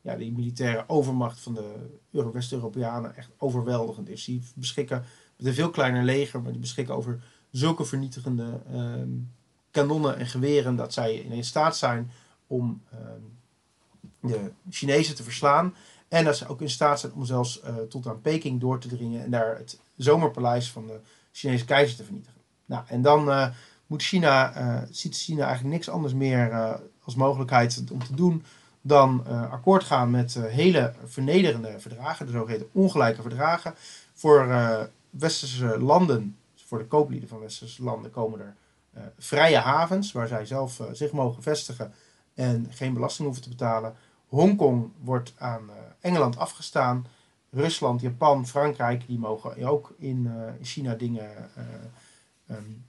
ja, 0.03 0.17
die 0.17 0.33
militaire 0.33 0.85
overmacht 0.87 1.41
van 1.41 1.55
de 1.55 2.31
West-Europeanen 2.33 3.17
echt 3.17 3.31
overweldigend 3.37 4.09
is. 4.09 4.25
Die 4.25 4.43
beschikken 4.55 5.05
met 5.37 5.47
een 5.47 5.55
veel 5.55 5.71
kleiner 5.71 6.03
leger, 6.03 6.43
maar 6.43 6.53
die 6.53 6.61
beschikken 6.61 6.95
over 6.95 7.23
zulke 7.51 7.85
vernietigende 7.85 8.61
kanonnen 9.71 10.19
en 10.19 10.27
geweren 10.27 10.77
dat 10.77 10.93
zij 10.93 11.15
in 11.15 11.45
staat 11.45 11.77
zijn 11.77 12.11
om 12.47 12.83
de 14.21 14.53
Chinezen 14.71 15.15
te 15.15 15.23
verslaan. 15.23 15.75
En 16.09 16.25
dat 16.25 16.37
ze 16.37 16.49
ook 16.49 16.61
in 16.61 16.71
staat 16.71 17.01
zijn 17.01 17.13
om 17.13 17.25
zelfs 17.25 17.61
uh, 17.65 17.77
tot 17.77 18.07
aan 18.07 18.21
Peking 18.21 18.61
door 18.61 18.79
te 18.79 18.89
dringen 18.89 19.25
en 19.25 19.31
daar 19.31 19.57
het 19.57 19.81
zomerpaleis 19.97 20.71
van 20.71 20.87
de 20.87 21.01
Chinese 21.33 21.65
keizer 21.65 21.97
te 21.97 22.05
vernietigen. 22.05 22.41
Nou, 22.65 22.85
en 22.87 23.03
dan 23.03 23.29
uh, 23.29 23.49
moet 23.87 24.03
China, 24.03 24.57
uh, 24.57 24.83
ziet 24.91 25.17
China 25.17 25.45
eigenlijk 25.45 25.75
niks 25.75 25.89
anders 25.89 26.15
meer 26.15 26.81
als 27.03 27.15
mogelijkheid 27.15 27.85
om 27.93 28.05
te 28.05 28.15
doen 28.15 28.45
dan 28.83 29.27
akkoord 29.51 29.85
gaan 29.85 30.11
met 30.11 30.35
hele 30.35 30.93
vernederende 31.05 31.81
verdragen, 31.81 32.27
de 32.27 32.33
zogeheten 32.33 32.69
ongelijke 32.73 33.23
verdragen. 33.23 33.75
Voor 34.13 34.49
westerse 35.11 35.79
landen, 35.79 36.37
voor 36.55 36.79
de 36.79 36.87
kooplieden 36.87 37.29
van 37.29 37.41
westerse 37.41 37.83
landen, 37.83 38.11
komen 38.11 38.41
er 38.41 38.55
vrije 39.19 39.57
havens 39.57 40.13
waar 40.13 40.29
zij 40.29 40.47
zelf 40.47 40.81
zich 40.93 41.13
mogen 41.13 41.43
vestigen 41.43 41.93
en 42.35 42.67
geen 42.71 42.95
belasting 42.95 43.27
hoeven 43.27 43.45
te 43.45 43.57
betalen. 43.57 43.95
Hongkong 44.27 44.91
wordt 45.01 45.35
aan 45.39 45.71
Engeland 46.01 46.37
afgestaan. 46.37 47.07
Rusland, 47.51 48.01
Japan, 48.01 48.47
Frankrijk, 48.47 49.07
die 49.07 49.19
mogen 49.19 49.65
ook 49.67 49.95
in, 49.99 50.31
in 50.59 50.65
China 50.65 50.95
dingen, 50.95 51.51
um, 52.51 52.85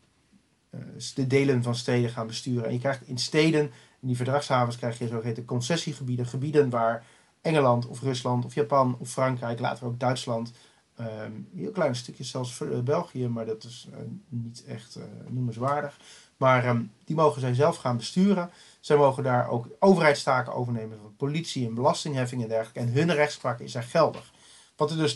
de 1.16 1.28
delen 1.28 1.64
van 1.64 1.76
steden 1.76 2.10
gaan 2.10 2.28
besturen. 2.28 2.66
En 2.66 2.74
je 2.74 2.80
krijgt 2.80 3.08
in 3.08 3.18
steden, 3.18 3.72
in 4.04 4.10
die 4.10 4.18
verdragshavens, 4.18 4.78
krijg 4.78 4.98
je 4.98 5.08
zogeheten 5.08 5.46
concessiegebieden. 5.46 6.26
Gebieden 6.26 6.70
waar 6.70 7.06
Engeland 7.42 7.88
of 7.88 8.02
Rusland 8.02 8.46
of 8.46 8.54
Japan 8.54 8.98
of 9.00 9.10
Frankrijk, 9.10 9.60
later 9.60 9.86
ook 9.86 10.00
Duitsland, 10.00 10.52
um, 11.00 11.48
heel 11.56 11.72
kleine 11.72 11.96
stukjes 11.96 12.30
zelfs 12.30 12.54
voor 12.54 12.84
België, 12.84 13.28
maar 13.28 13.46
dat 13.46 13.64
is 13.64 13.88
niet 14.30 14.64
echt 14.68 15.00
noemenswaardig. 15.30 16.00
Maar 16.38 16.68
um, 16.68 16.92
die 17.06 17.16
mogen 17.16 17.42
zij 17.42 17.54
zelf 17.54 17.76
gaan 17.76 17.98
besturen. 17.98 18.50
Zij 18.80 18.98
mogen 18.98 19.24
daar 19.24 19.50
ook 19.50 19.68
overheidstaken 19.80 20.54
overnemen 20.54 20.98
van 21.02 21.16
politie 21.16 21.68
en 21.68 21.74
belastingheffing 21.74 22.42
en 22.42 22.48
dergelijke. 22.48 22.80
En 22.80 22.94
hun 22.94 23.14
rechtspraak 23.14 23.60
is 23.60 23.72
daar 23.72 23.84
geldig. 23.84 24.32
Wat 24.76 24.92
er 24.92 24.98
dus 24.98 25.16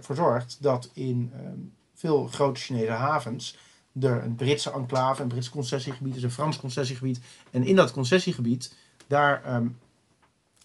voor 0.00 0.16
zorgt 0.16 0.56
dat 0.60 0.90
in 0.92 1.32
um, 1.44 1.74
veel 1.94 2.26
grote 2.26 2.60
Chinese 2.60 2.90
havens 2.90 3.56
er 4.00 4.22
een 4.22 4.34
Britse 4.34 4.70
enclave, 4.70 5.22
een 5.22 5.28
Brits 5.28 5.50
concessiegebied 5.50 6.16
is, 6.16 6.22
een 6.22 6.30
Frans 6.30 6.56
concessiegebied. 6.56 7.20
En 7.50 7.64
in 7.64 7.76
dat 7.76 7.92
concessiegebied, 7.92 8.74
daar 9.06 9.44
ehm, 9.44 9.66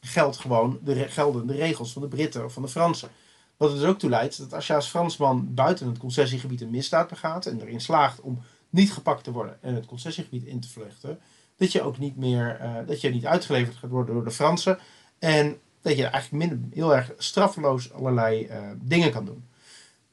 geldt 0.01 0.37
gewoon 0.37 0.79
de, 0.83 0.95
gelden 0.95 1.47
de 1.47 1.55
regels 1.55 1.93
van 1.93 2.01
de 2.01 2.07
Britten 2.07 2.45
of 2.45 2.53
van 2.53 2.61
de 2.61 2.67
Fransen. 2.67 3.09
Wat 3.57 3.71
er 3.71 3.77
dus 3.79 3.87
ook 3.87 3.99
toe 3.99 4.09
leidt 4.09 4.37
dat 4.37 4.53
als 4.53 4.67
je 4.67 4.75
als 4.75 4.87
Fransman 4.87 5.53
buiten 5.53 5.87
het 5.87 5.97
concessiegebied 5.97 6.61
een 6.61 6.69
misdaad 6.69 7.09
begaat 7.09 7.45
en 7.45 7.61
erin 7.61 7.81
slaagt 7.81 8.21
om 8.21 8.41
niet 8.69 8.93
gepakt 8.93 9.23
te 9.23 9.31
worden 9.31 9.57
en 9.61 9.75
het 9.75 9.85
concessiegebied 9.85 10.43
in 10.43 10.59
te 10.59 10.69
vluchten, 10.69 11.19
dat 11.57 11.71
je 11.71 11.81
ook 11.81 11.97
niet 11.97 12.17
meer, 12.17 12.59
uh, 12.61 12.87
dat 12.87 13.01
je 13.01 13.09
niet 13.09 13.25
uitgeleverd 13.25 13.75
gaat 13.75 13.89
worden 13.89 14.15
door 14.15 14.23
de 14.23 14.31
Fransen. 14.31 14.79
En 15.19 15.57
dat 15.81 15.97
je 15.97 16.05
eigenlijk 16.05 16.45
minder, 16.45 16.69
heel 16.73 16.95
erg 16.95 17.11
straffeloos 17.17 17.93
allerlei 17.93 18.47
uh, 18.47 18.57
dingen 18.81 19.11
kan 19.11 19.25
doen. 19.25 19.43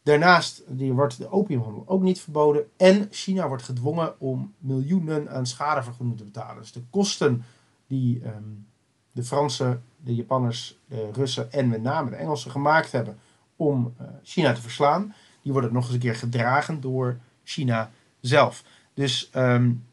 Daarnaast 0.03 0.63
wordt 0.77 1.19
de 1.19 1.31
opiumhandel 1.31 1.83
ook 1.87 2.03
niet 2.03 2.21
verboden. 2.21 2.65
En 2.77 3.09
China 3.11 3.49
wordt 3.49 3.63
gedwongen 3.63 4.21
om 4.21 4.55
miljoenen 4.59 5.31
aan 5.31 5.47
schadevergoeding 5.47 6.19
te 6.19 6.25
betalen. 6.25 6.61
Dus 6.61 6.73
de 6.73 6.83
kosten 6.91 7.45
die 7.87 8.25
um, 8.25 8.67
de 9.13 9.23
Fransen, 9.25 9.83
de 9.97 10.15
Japanners, 10.15 10.79
de 10.89 11.11
Russen 11.13 11.53
en 11.53 11.69
met 11.69 11.83
name 11.83 12.11
de 12.11 12.17
Engelsen 12.17 12.51
gemaakt 12.51 12.93
hebben 12.93 13.19
om 13.57 13.95
uh, 14.01 14.07
China 14.23 14.53
te 14.53 14.61
verslaan, 14.61 15.15
die 15.43 15.53
worden 15.53 15.73
nog 15.73 15.85
eens 15.85 15.93
een 15.93 16.01
keer 16.01 16.17
gedragen 16.17 16.81
door 16.81 17.19
China 17.45 17.91
zelf. 18.21 18.65
Dus 18.95 19.31
um, 19.35 19.87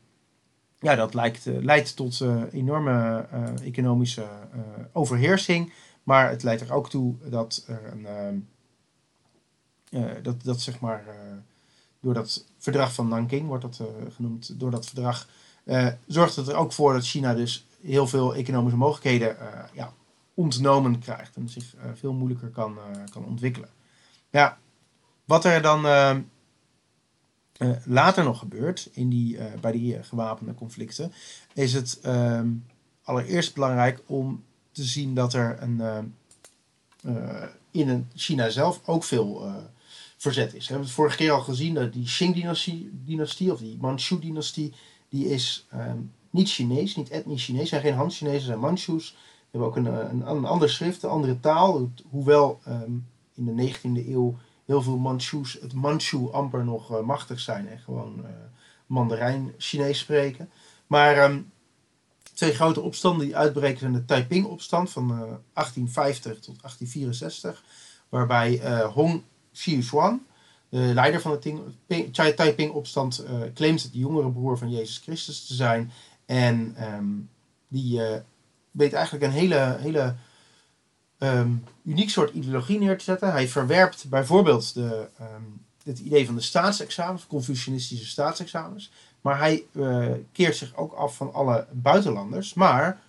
ja, 0.80 0.96
dat 0.96 1.14
lijkt, 1.14 1.46
uh, 1.46 1.64
leidt 1.64 1.96
tot 1.96 2.20
uh, 2.20 2.44
enorme 2.52 3.26
economische 3.64 4.28
overheersing. 4.92 5.74
Maar 6.04 6.30
het 6.30 6.44
leidt 6.44 6.62
er 6.62 6.74
ook 6.74 6.90
toe 6.90 7.16
dat 7.30 7.64
er 7.68 7.92
een 7.92 8.06
ehm, 8.06 8.36
dat, 10.22 10.44
dat 10.44 10.62
zeg 10.62 10.80
maar, 10.80 11.04
uh, 11.08 11.14
door 12.00 12.14
dat 12.14 12.46
verdrag 12.58 12.94
van 12.94 13.08
Nanking 13.08 13.48
wordt 13.48 13.64
dat 13.64 13.80
uh, 13.82 13.88
genoemd, 14.16 14.60
door 14.60 14.72
dat 14.72 14.86
verdrag 14.86 15.28
zorgt 16.08 16.36
het 16.36 16.48
er 16.48 16.56
ook 16.56 16.74
voor 16.74 16.94
dat 16.94 17.06
China 17.06 17.34
dus 17.34 17.66
heel 17.82 18.08
veel 18.08 18.36
economische 18.36 18.78
mogelijkheden 18.78 19.38
ja, 19.74 19.94
ontnomen 20.34 21.00
krijgt 21.00 21.36
en 21.36 21.50
zich 21.50 21.66
veel 21.96 22.14
moeilijker 22.14 22.50
kan, 22.50 22.78
kan 23.12 23.26
ontwikkelen. 23.26 23.70
Ja, 24.30 24.58
wat 25.26 25.46
er 25.46 25.62
dan 25.62 25.82
later 27.84 28.24
nog 28.24 28.40
gebeurt 28.40 28.90
in 28.92 29.10
die, 29.10 29.38
bij 29.62 29.72
die 29.72 30.04
gewapende 30.04 30.54
conflicten, 30.54 31.12
is 31.54 31.74
het 31.74 32.00
ehm, 32.02 32.50
allereerst 33.04 33.54
belangrijk 33.54 34.02
om 34.06 34.44
te 34.72 34.84
zien 34.84 35.14
dat 35.14 35.34
er 35.34 35.62
een, 35.62 36.14
in 37.72 38.08
China 38.16 38.50
zelf 38.50 38.82
ook 38.86 39.04
veel 39.04 39.52
verzet 40.18 40.54
is. 40.54 40.60
We 40.60 40.68
hebben 40.68 40.86
het 40.86 40.96
vorige 40.96 41.18
keer 41.18 41.32
al 41.32 41.42
gezien 41.42 41.74
dat 41.74 41.94
die 41.94 42.06
Qing-dynastie, 42.18 42.90
dynastie, 43.06 43.52
of 43.52 43.60
die 43.60 43.78
Manchu-dynastie, 43.82 44.74
die 45.10 45.30
is 45.30 45.68
um, 45.74 46.12
niet 46.30 46.50
Chinees, 46.50 46.96
niet 46.96 47.10
etnisch 47.10 47.46
Chinees, 47.46 47.70
zijn 47.70 47.82
geen 47.82 47.94
Han-Chinezen, 47.94 48.46
zijn 48.46 48.60
Manchus. 48.60 49.12
We 49.12 49.58
hebben 49.58 49.70
ook 49.70 49.76
een, 49.76 50.10
een, 50.10 50.30
een 50.30 50.46
ander 50.46 50.70
schrift, 50.70 51.04
een 51.04 51.10
andere 51.10 51.40
taal, 51.40 51.92
hoewel 52.10 52.60
um, 52.68 53.08
in 53.36 53.56
de 53.56 53.74
19e 53.74 54.08
eeuw 54.08 54.38
heel 54.66 54.82
veel 54.82 54.98
Manchus 54.98 55.58
het 55.62 55.74
Manchu 55.74 56.32
amper 56.32 56.66
nog 56.66 56.92
uh, 56.92 57.00
machtig 57.00 57.40
zijn 57.40 57.68
en 57.68 57.80
gewoon 57.80 58.20
uh, 58.20 58.30
Mandarijn 58.86 59.54
Chinees 59.58 60.00
spreken. 60.00 60.50
Maar 60.88 61.32
um, 61.32 61.52
twee 62.34 62.54
grote 62.54 62.82
opstanden 62.82 63.26
die 63.26 63.38
uitbreken 63.38 63.80
zijn 63.80 63.94
de 63.94 64.06
Taiping-opstand 64.06 64.90
van 64.90 65.04
uh, 65.04 65.18
1850 65.18 66.40
tot 66.40 66.62
1864, 66.62 67.64
waarbij 68.10 68.82
Hong 68.94 69.24
Xuan, 69.80 70.26
de 70.70 70.78
leider 70.78 71.22
van 71.22 71.40
de 71.40 72.34
Taiping-opstand, 72.36 73.26
uh, 73.30 73.42
claimt 73.54 73.92
de 73.92 74.00
jongere 74.00 74.32
broer 74.32 74.58
van 74.58 74.72
Jezus 74.72 74.98
Christus 74.98 75.46
te 75.46 75.54
zijn. 75.54 75.92
En 76.26 76.76
um, 76.94 77.30
die 77.68 78.00
uh, 78.00 78.16
weet 78.72 78.94
eigenlijk 78.94 79.26
een 79.26 79.32
hele, 79.32 79.78
hele 79.80 80.16
um, 81.18 81.64
uniek 81.84 82.10
soort 82.10 82.34
ideologie 82.34 82.80
neer 82.80 82.98
te 82.98 83.04
zetten. 83.04 83.32
Hij 83.32 83.48
verwerpt 83.48 84.10
bijvoorbeeld 84.10 84.74
de, 84.74 85.08
um, 85.22 85.66
het 85.84 86.00
idee 86.00 86.26
van 86.26 86.36
de 86.36 86.42
staatsexamens, 86.42 87.28
Confucianistische 87.28 88.08
staatsexamens. 88.08 88.92
Maar 89.22 89.38
hij 89.38 89.64
uh, 89.72 90.12
keert 90.32 90.56
zich 90.56 90.76
ook 90.76 90.94
af 90.94 91.16
van 91.16 91.34
alle 91.34 91.68
buitenlanders. 91.72 92.54
Maar, 92.54 93.00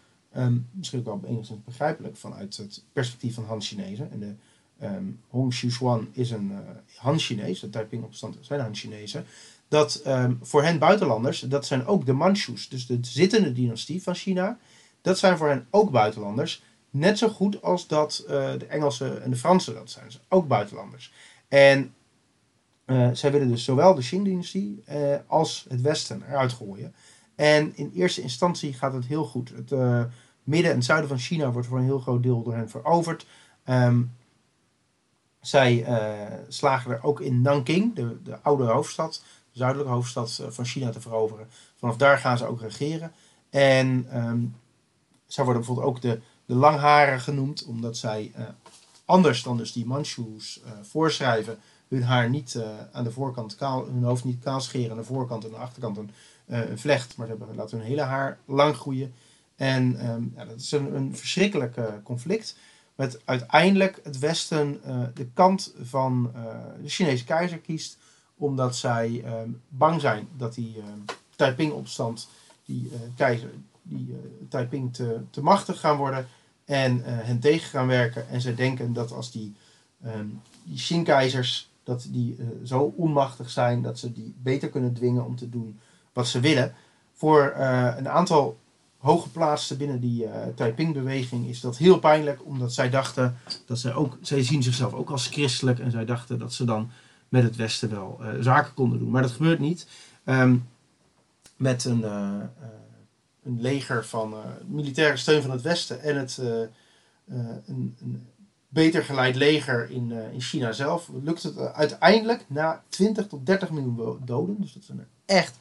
misschien 0.70 0.98
ook 0.98 1.20
wel 1.20 1.30
enigszins 1.30 1.64
begrijpelijk 1.64 2.16
vanuit 2.16 2.56
het 2.56 2.84
perspectief 2.92 3.34
van 3.34 3.44
Han-Chinezen 3.44 4.10
en 4.10 4.18
de 4.18 4.34
um, 4.82 5.20
Hong 5.28 5.50
Xiuquan 5.50 6.08
is 6.12 6.30
een 6.30 6.50
uh, 6.50 6.58
Han-Chinees, 6.96 7.60
de 7.60 7.70
Taiping-opstand 7.70 8.38
zijn 8.40 8.60
Han-Chinezen. 8.60 9.26
Dat 9.68 10.02
um, 10.06 10.38
voor 10.42 10.62
hen 10.62 10.78
buitenlanders, 10.78 11.40
dat 11.40 11.66
zijn 11.66 11.86
ook 11.86 12.06
de 12.06 12.12
Manchus, 12.12 12.68
dus 12.68 12.86
de 12.86 12.98
zittende 13.00 13.52
dynastie 13.52 14.02
van 14.02 14.14
China, 14.14 14.58
dat 15.00 15.18
zijn 15.18 15.36
voor 15.36 15.48
hen 15.48 15.66
ook 15.70 15.90
buitenlanders. 15.90 16.62
Net 16.90 17.18
zo 17.18 17.28
goed 17.28 17.62
als 17.62 17.86
dat 17.86 18.24
uh, 18.24 18.28
de 18.58 18.66
Engelsen 18.66 19.22
en 19.22 19.30
de 19.30 19.36
Fransen 19.36 19.74
dat 19.74 19.90
zijn. 19.90 20.12
Ze 20.12 20.18
ook 20.28 20.48
buitenlanders. 20.48 21.12
En 21.48 21.94
uh, 22.86 23.10
zij 23.12 23.32
willen 23.32 23.48
dus 23.48 23.64
zowel 23.64 23.94
de 23.94 24.02
Qing-dynastie 24.02 24.84
als 25.26 25.66
het 25.68 25.80
Westen 25.80 26.22
eruit 26.28 26.52
gooien. 26.52 26.94
En 27.34 27.76
in 27.76 27.92
eerste 27.94 28.20
instantie 28.20 28.72
gaat 28.72 28.92
het 28.92 29.06
heel 29.06 29.24
goed. 29.24 29.52
Het 29.54 29.70
midden 30.44 30.72
en 30.72 30.82
zuiden 30.82 31.08
van 31.08 31.18
China 31.18 31.50
wordt 31.50 31.68
voor 31.68 31.78
een 31.78 31.84
heel 31.84 31.98
groot 31.98 32.22
deel 32.22 32.42
door 32.42 32.54
hen 32.54 32.70
veroverd. 32.70 33.26
Um, 33.68 34.16
zij 35.40 35.88
uh, 35.88 36.38
slagen 36.48 36.90
er 36.90 37.04
ook 37.04 37.20
in 37.20 37.42
Nanking, 37.42 37.94
de, 37.94 38.22
de 38.22 38.38
oude 38.42 38.64
hoofdstad, 38.64 39.22
de 39.52 39.58
zuidelijke 39.58 39.92
hoofdstad 39.92 40.38
eh, 40.40 40.50
van 40.50 40.64
China, 40.64 40.90
te 40.90 41.00
veroveren. 41.00 41.48
Vanaf 41.76 41.96
daar 41.96 42.18
gaan 42.18 42.38
ze 42.38 42.46
ook 42.46 42.60
regeren. 42.60 43.12
En 43.50 44.08
um, 44.26 44.56
zij 45.26 45.44
worden 45.44 45.62
bijvoorbeeld 45.62 45.94
ook 45.94 46.02
de, 46.02 46.20
de 46.46 46.54
langharen 46.54 47.20
genoemd, 47.20 47.64
omdat 47.64 47.96
zij 47.96 48.32
uh, 48.38 48.44
anders 49.04 49.42
dan 49.42 49.56
dus 49.56 49.72
die 49.72 49.86
Manchus 49.86 50.60
voorschrijven, 50.82 51.58
hun 51.88 52.02
haar 52.02 52.30
niet 52.30 52.62
aan 52.92 53.04
de 53.04 53.10
voorkant 53.10 53.56
kaal, 53.56 53.86
hun 53.86 54.02
hoofd 54.02 54.24
niet 54.24 54.42
kaal 54.42 54.60
scheren 54.60 54.90
aan 54.90 54.96
de 54.96 55.04
voorkant 55.04 55.44
en 55.44 55.50
de 55.50 55.56
achterkant 55.56 55.96
een, 55.96 56.10
vlecht, 56.78 57.16
maar 57.16 57.26
ze 57.26 57.34
hebben, 57.36 57.56
laten 57.56 57.78
hun 57.78 57.86
hele 57.86 58.02
haar 58.02 58.38
lang 58.44 58.76
groeien. 58.76 59.14
En 59.56 60.10
um, 60.10 60.32
ja, 60.36 60.44
dat 60.44 60.60
is 60.60 60.72
een, 60.72 60.94
een 60.94 61.16
verschrikkelijk 61.16 61.76
conflict 62.02 62.56
met 62.98 63.20
uiteindelijk 63.24 64.00
het 64.02 64.18
Westen 64.18 64.80
uh, 64.86 65.02
de 65.14 65.26
kant 65.26 65.74
van 65.82 66.32
uh, 66.36 66.42
de 66.82 66.88
Chinese 66.88 67.24
keizer 67.24 67.58
kiest, 67.58 67.98
omdat 68.36 68.76
zij 68.76 69.10
uh, 69.10 69.32
bang 69.68 70.00
zijn 70.00 70.28
dat 70.36 70.54
die 70.54 70.82
Taiping-opstand, 71.36 72.28
die 72.64 72.90
keizer, 73.16 73.50
die 73.82 74.16
Taiping 74.48 74.94
te, 74.94 75.20
te 75.30 75.42
machtig 75.42 75.80
gaan 75.80 75.96
worden 75.96 76.26
en 76.64 77.00
hen 77.04 77.40
tegen 77.40 77.68
gaan 77.68 77.86
werken. 77.86 78.28
En 78.28 78.40
zij 78.40 78.54
denken 78.54 78.92
dat 78.92 79.12
als 79.12 79.30
die, 79.30 79.54
um, 80.06 80.40
die 80.64 80.82
Qing-keizers 80.86 81.70
dat 81.82 82.06
die 82.10 82.36
zo 82.64 82.94
onmachtig 82.96 83.50
zijn 83.50 83.82
dat 83.82 83.98
ze 83.98 84.12
die 84.12 84.34
beter 84.42 84.68
kunnen 84.68 84.94
dwingen 84.94 85.24
om 85.24 85.36
te 85.36 85.48
doen 85.48 85.80
wat 86.12 86.28
ze 86.28 86.40
willen. 86.40 86.74
Voor 87.12 87.52
een 87.96 88.08
aantal 88.08 88.58
hooggeplaatsten 88.98 89.78
binnen 89.78 90.00
die 90.00 90.24
uh, 90.24 90.30
Taiping-beweging 90.54 91.48
is 91.48 91.60
dat 91.60 91.76
heel 91.76 91.98
pijnlijk, 91.98 92.44
omdat 92.44 92.72
zij 92.72 92.90
dachten 92.90 93.36
dat 93.66 93.78
zij 93.78 93.94
ook, 93.94 94.18
zij 94.20 94.42
zien 94.42 94.62
zichzelf 94.62 94.92
ook 94.92 95.10
als 95.10 95.26
christelijk 95.26 95.78
en 95.78 95.90
zij 95.90 96.04
dachten 96.04 96.38
dat 96.38 96.52
ze 96.52 96.64
dan 96.64 96.90
met 97.28 97.42
het 97.42 97.56
Westen 97.56 97.90
wel 97.90 98.18
uh, 98.20 98.28
zaken 98.40 98.74
konden 98.74 98.98
doen. 98.98 99.10
Maar 99.10 99.22
dat 99.22 99.30
gebeurt 99.30 99.58
niet. 99.58 99.86
Um, 100.24 100.68
met 101.56 101.84
een, 101.84 102.00
uh, 102.00 102.40
een 103.44 103.60
leger 103.60 104.04
van 104.04 104.34
militaire 104.66 105.16
steun 105.16 105.42
van 105.42 105.50
het 105.50 105.62
Westen 105.62 106.02
en 106.02 106.16
het, 106.16 106.38
een, 106.38 107.96
een, 107.98 108.26
beter 108.68 109.04
geleid 109.04 109.36
leger 109.36 109.90
in, 109.90 110.12
in 110.32 110.40
China 110.40 110.72
zelf, 110.72 111.10
lukt 111.22 111.42
het 111.42 111.58
uiteindelijk 111.58 112.44
na 112.48 112.82
20 112.88 113.26
tot 113.26 113.46
30 113.46 113.70
miljoen 113.70 114.20
doden, 114.24 114.60
dus 114.60 114.72
dat 114.72 114.84
zijn 114.84 114.98
er 114.98 115.08
echt 115.24 115.58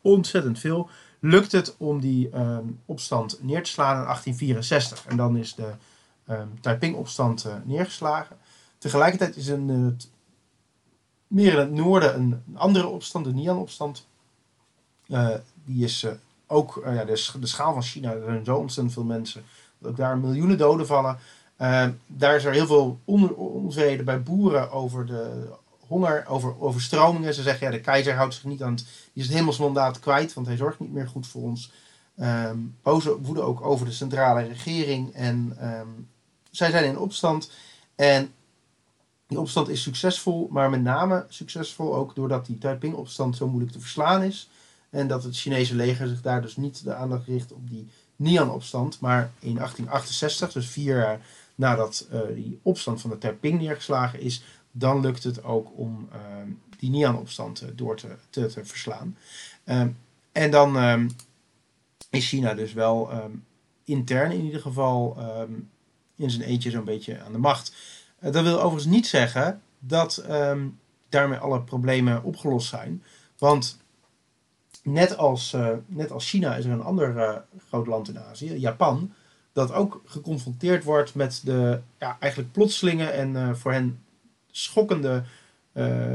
ontzettend 0.00 0.58
veel, 0.58 0.88
lukt 1.20 1.52
het 1.52 1.74
om 1.76 2.00
die 2.00 2.36
um, 2.36 2.80
opstand 2.84 3.38
neer 3.42 3.62
te 3.62 3.70
slaan 3.70 3.96
in 3.96 4.04
1864. 4.04 5.06
En 5.06 5.16
dan 5.16 5.36
is 5.36 5.54
de 5.54 5.72
um, 6.28 6.60
Taiping-opstand 6.60 7.44
uh, 7.46 7.54
neergeslagen. 7.64 8.36
Tegelijkertijd 8.78 9.36
is 9.36 9.46
in 9.46 9.68
het, 9.68 10.10
meer 11.26 11.52
in 11.52 11.58
het 11.58 11.72
noorden 11.72 12.14
een, 12.14 12.42
andere 12.54 12.86
opstand, 12.86 13.24
de 13.24 13.32
Nian-opstand. 13.32 14.06
Uh, 15.08 15.34
die 15.64 15.84
is 15.84 16.02
uh, 16.02 16.10
ook, 16.46 16.82
ja, 16.84 17.04
de, 17.04 17.16
schaal 17.40 17.72
van 17.72 17.82
China, 17.82 18.12
er 18.12 18.24
zijn 18.24 18.44
zo 18.44 18.56
ontzettend 18.56 18.94
veel 18.94 19.04
mensen, 19.04 19.44
dat 19.78 19.90
ook 19.90 19.96
daar 19.96 20.18
miljoenen 20.18 20.58
doden 20.58 20.86
vallen. 20.86 21.18
Ehm, 21.56 21.92
daar 22.06 22.36
is 22.36 22.44
er 22.44 22.52
heel 22.52 22.66
veel 22.66 22.98
onvrede 23.34 24.02
bij 24.02 24.22
boeren 24.22 24.70
over 24.70 25.06
de 25.06 25.48
honger, 25.86 26.26
over 26.26 26.60
overstromingen. 26.60 27.34
Ze 27.34 27.42
zeggen, 27.42 27.66
ja, 27.66 27.72
de 27.72 27.80
keizer 27.80 28.14
houdt 28.14 28.34
zich 28.34 28.44
niet 28.44 28.62
aan 28.62 28.74
het, 28.74 28.84
die 29.12 29.22
is 29.22 29.28
het 29.28 29.36
hemelsmandaat 29.36 29.98
kwijt, 30.00 30.34
want 30.34 30.46
hij 30.46 30.56
zorgt 30.56 30.80
niet 30.80 30.92
meer 30.92 31.08
goed 31.08 31.26
voor 31.26 31.42
ons. 31.42 31.72
Um, 32.20 32.76
boze 32.82 33.20
woede 33.20 33.40
ook 33.40 33.60
over 33.60 33.86
de 33.86 33.92
centrale 33.92 34.42
regering. 34.42 35.14
En 35.14 35.56
um, 35.62 36.08
zij 36.50 36.70
zijn 36.70 36.84
in 36.84 36.98
opstand. 36.98 37.50
En 37.94 38.34
Die 39.26 39.40
opstand 39.40 39.68
is 39.68 39.82
succesvol, 39.82 40.48
maar 40.50 40.70
met 40.70 40.82
name 40.82 41.24
succesvol 41.28 41.94
ook 41.94 42.14
doordat 42.14 42.46
die 42.46 42.58
Taiping-opstand 42.58 43.36
zo 43.36 43.48
moeilijk 43.48 43.72
te 43.72 43.80
verslaan 43.80 44.22
is. 44.22 44.48
En 44.90 45.08
dat 45.08 45.22
het 45.22 45.36
Chinese 45.36 45.74
leger 45.74 46.08
zich 46.08 46.20
daar 46.20 46.42
dus 46.42 46.56
niet 46.56 46.84
de 46.84 46.94
aandacht 46.94 47.26
richt 47.26 47.52
op 47.52 47.68
die 47.68 47.88
Nian-opstand. 48.16 49.00
Maar 49.00 49.30
in 49.38 49.54
1868, 49.54 50.52
dus 50.52 50.66
vier 50.66 50.96
jaar 50.96 51.20
nadat 51.54 52.06
uh, 52.12 52.20
die 52.34 52.58
opstand 52.62 53.00
van 53.00 53.10
de 53.10 53.18
Taiping 53.18 53.60
neergeslagen 53.60 54.20
is, 54.20 54.42
dan 54.78 55.00
lukt 55.00 55.24
het 55.24 55.44
ook 55.44 55.68
om 55.76 56.08
uh, 56.12 56.18
die 56.78 56.90
Nian-opstand 56.90 57.64
door 57.74 57.96
te, 57.96 58.16
te, 58.30 58.50
verslaan. 58.50 59.16
Ehm, 59.64 59.88
en 60.32 60.50
dan 60.50 60.76
um, 60.76 61.10
is 62.10 62.28
China 62.28 62.54
dus 62.54 62.72
wel 62.72 63.10
intern 63.84 64.32
in 64.32 64.44
ieder 64.44 64.60
geval 64.60 65.16
in 66.16 66.30
zijn 66.30 66.42
eentje 66.42 66.70
zo'n 66.70 66.84
beetje 66.84 67.20
aan 67.20 67.32
de 67.32 67.38
macht. 67.38 67.74
Eh, 68.18 68.32
dat 68.32 68.42
wil 68.42 68.56
overigens 68.60 68.94
niet 68.94 69.06
zeggen 69.06 69.62
dat 69.78 70.24
daarmee 71.08 71.38
alle 71.38 71.62
problemen 71.62 72.22
opgelost 72.22 72.68
zijn. 72.68 73.02
Want 73.38 73.78
net 74.82 75.16
als, 75.16 75.52
uh, 75.52 75.68
net 75.86 76.10
als 76.10 76.28
China 76.28 76.56
is 76.56 76.64
er 76.64 76.70
een 76.70 76.82
ander 76.82 77.16
uh, 77.16 77.36
groot 77.68 77.86
land 77.86 78.08
in 78.08 78.18
Azië, 78.18 78.54
Japan, 78.54 79.12
dat 79.52 79.72
ook 79.72 80.02
geconfronteerd 80.04 80.84
wordt 80.84 81.14
met 81.14 81.40
de 81.44 81.80
ja, 81.98 82.16
eigenlijk 82.20 82.52
plotselinge 82.52 83.06
en 83.06 83.56
voor 83.56 83.72
hen 83.72 84.04
schokkende 84.56 85.24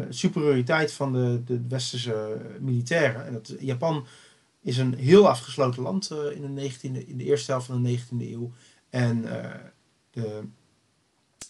superioriteit 0.09 0.91
van 0.91 1.13
de, 1.13 1.41
de 1.45 1.61
westerse 1.67 2.37
militairen. 2.59 3.25
En 3.25 3.33
dat, 3.33 3.53
Japan 3.59 4.05
is 4.61 4.77
een 4.77 4.93
heel 4.93 5.29
afgesloten 5.29 5.81
land 5.81 6.11
in, 6.33 6.55
de 6.55 6.71
19e, 6.71 7.07
in 7.07 7.17
de 7.17 7.23
eerste 7.23 7.51
helft 7.51 7.65
van 7.65 7.83
de 7.83 7.99
19e 7.99 8.17
eeuw. 8.17 8.51
En 8.89 9.21
de 10.11 10.41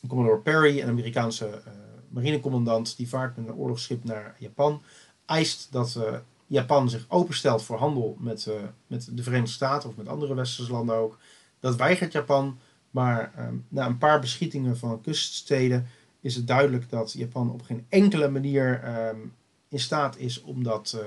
Commodore 0.08 0.38
Perry, 0.38 0.82
een 0.82 0.90
Amerikaanse 0.90 1.62
marinecommandant, 2.10 2.98
die 2.98 3.10
vaart 3.10 3.38
met 3.38 3.48
een 3.48 3.56
oorlogsschip 3.56 4.04
naar 4.04 4.36
Japan, 4.40 4.82
eist 5.26 5.68
dat 5.72 6.00
Japan 6.48 6.90
zich 6.90 7.06
openstelt 7.08 7.64
voor 7.64 7.78
handel 7.78 8.18
met, 8.20 8.50
met 8.88 9.10
de 9.12 9.24
Verenigde 9.24 9.54
Staten 9.54 9.90
of 9.90 9.96
met 9.96 10.08
andere 10.08 10.34
westerse 10.34 10.72
landen 10.72 10.96
ook. 10.96 11.18
Dat 11.60 11.76
weigert 11.76 12.12
Japan, 12.12 12.60
maar 12.90 13.34
um, 13.40 13.66
na 13.68 13.86
een 13.86 13.98
paar 13.98 14.20
beschietingen 14.20 14.78
van 14.78 15.02
kuststeden 15.02 15.88
is 16.22 16.36
het 16.36 16.48
duidelijk 16.48 16.90
dat 16.90 17.12
Japan 17.12 17.52
op 17.52 17.62
geen 17.62 17.86
enkele 17.90 18.30
manier 18.30 18.98
um, 19.08 19.34
in 19.68 19.80
staat 19.80 20.18
is 20.18 20.42
om 20.42 20.64
dat 20.64 20.94
uh, 20.96 21.02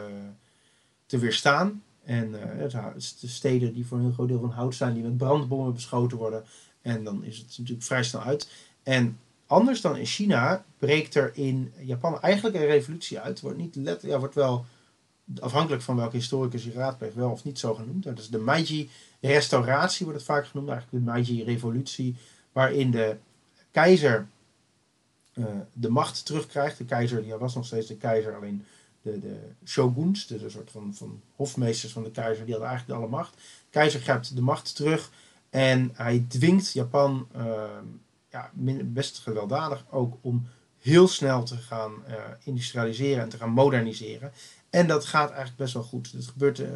te 1.07 1.19
weerstaan. 1.19 1.83
En 2.05 2.31
uh, 2.31 2.93
de 3.21 3.29
steden 3.29 3.73
die 3.73 3.87
voor 3.87 3.99
een 3.99 4.13
groot 4.13 4.29
deel 4.29 4.41
van 4.41 4.51
hout 4.51 4.75
zijn, 4.75 4.95
die 4.95 5.03
met 5.03 5.17
brandbommen 5.17 5.75
beschoten 5.75 6.19
worden. 6.19 6.45
En 6.83 7.05
dan 7.05 7.25
is 7.25 7.39
het 7.39 7.59
natuurlijk 7.59 7.87
vrij 7.87 8.03
snel 8.03 8.23
uit. 8.23 8.49
En 8.83 9.19
anders 9.47 9.81
dan 9.81 9.97
in 9.97 10.07
China 10.07 10.65
breekt 10.79 11.15
er 11.15 11.31
in 11.35 11.73
Japan 11.81 12.21
eigenlijk 12.21 12.57
een 12.57 12.67
revolutie 12.67 13.19
uit. 13.19 13.41
Wordt 13.41 13.59
niet 13.59 13.77
letterlijk, 13.77 14.13
ja, 14.13 14.19
wordt 14.19 14.35
wel 14.35 14.65
afhankelijk 15.39 15.83
van 15.83 15.97
welke 15.97 16.17
historicus 16.17 16.65
je 16.65 16.73
raadpleegt, 16.73 17.15
wel 17.15 17.31
of 17.31 17.45
niet 17.45 17.59
zo 17.59 17.75
genoemd. 17.75 18.03
Dat 18.03 18.19
is 18.19 18.29
de 18.29 18.39
Meiji-restauratie, 18.39 20.07
wordt 20.07 20.21
het 20.21 20.29
vaak 20.29 20.47
genoemd, 20.47 20.69
eigenlijk 20.69 21.05
de 21.05 21.11
Meiji-revolutie, 21.11 22.17
waarin 22.53 22.91
de 22.91 23.17
keizer 23.71 24.27
uh, 25.35 25.47
de 25.73 25.89
macht 25.89 26.27
terugkrijgt. 26.27 26.79
De 26.79 26.85
keizer, 26.85 27.23
die 27.23 27.35
was 27.35 27.55
nog 27.55 27.67
steeds 27.67 27.87
de 27.87 27.97
keizer, 27.97 28.35
alleen 28.35 28.65
de, 29.03 29.19
de 29.19 29.37
shoguns, 29.65 30.27
de, 30.27 30.39
de 30.39 30.51
soort 30.51 30.71
van, 30.71 30.95
van 30.95 31.21
hofmeesters 31.37 31.93
van 31.93 32.03
de 32.03 32.11
keizer, 32.11 32.45
die 32.45 32.55
hadden 32.55 32.71
eigenlijk 32.71 33.01
alle 33.01 33.11
macht. 33.11 33.35
De 33.35 33.41
keizer 33.71 34.01
grijpt 34.01 34.37
de 34.37 34.43
macht 34.43 34.77
terug 34.77 35.11
en 35.51 35.91
hij 35.95 36.25
dwingt 36.29 36.73
Japan, 36.73 37.29
uh, 37.37 37.65
ja, 38.31 38.51
best 38.85 39.19
gewelddadig 39.19 39.85
ook, 39.91 40.17
om 40.21 40.47
heel 40.81 41.09
snel 41.09 41.43
te 41.43 41.57
gaan 41.57 41.93
uh, 42.09 42.15
industrialiseren 42.45 43.23
en 43.23 43.29
te 43.29 43.37
gaan 43.37 43.51
moderniseren. 43.51 44.33
En 44.71 44.87
dat 44.87 45.05
gaat 45.05 45.29
eigenlijk 45.29 45.57
best 45.57 45.75
wel 45.75 45.83
goed. 45.83 46.13
Het 46.13 46.27
gebeurt, 46.27 46.59
uh, 46.59 46.69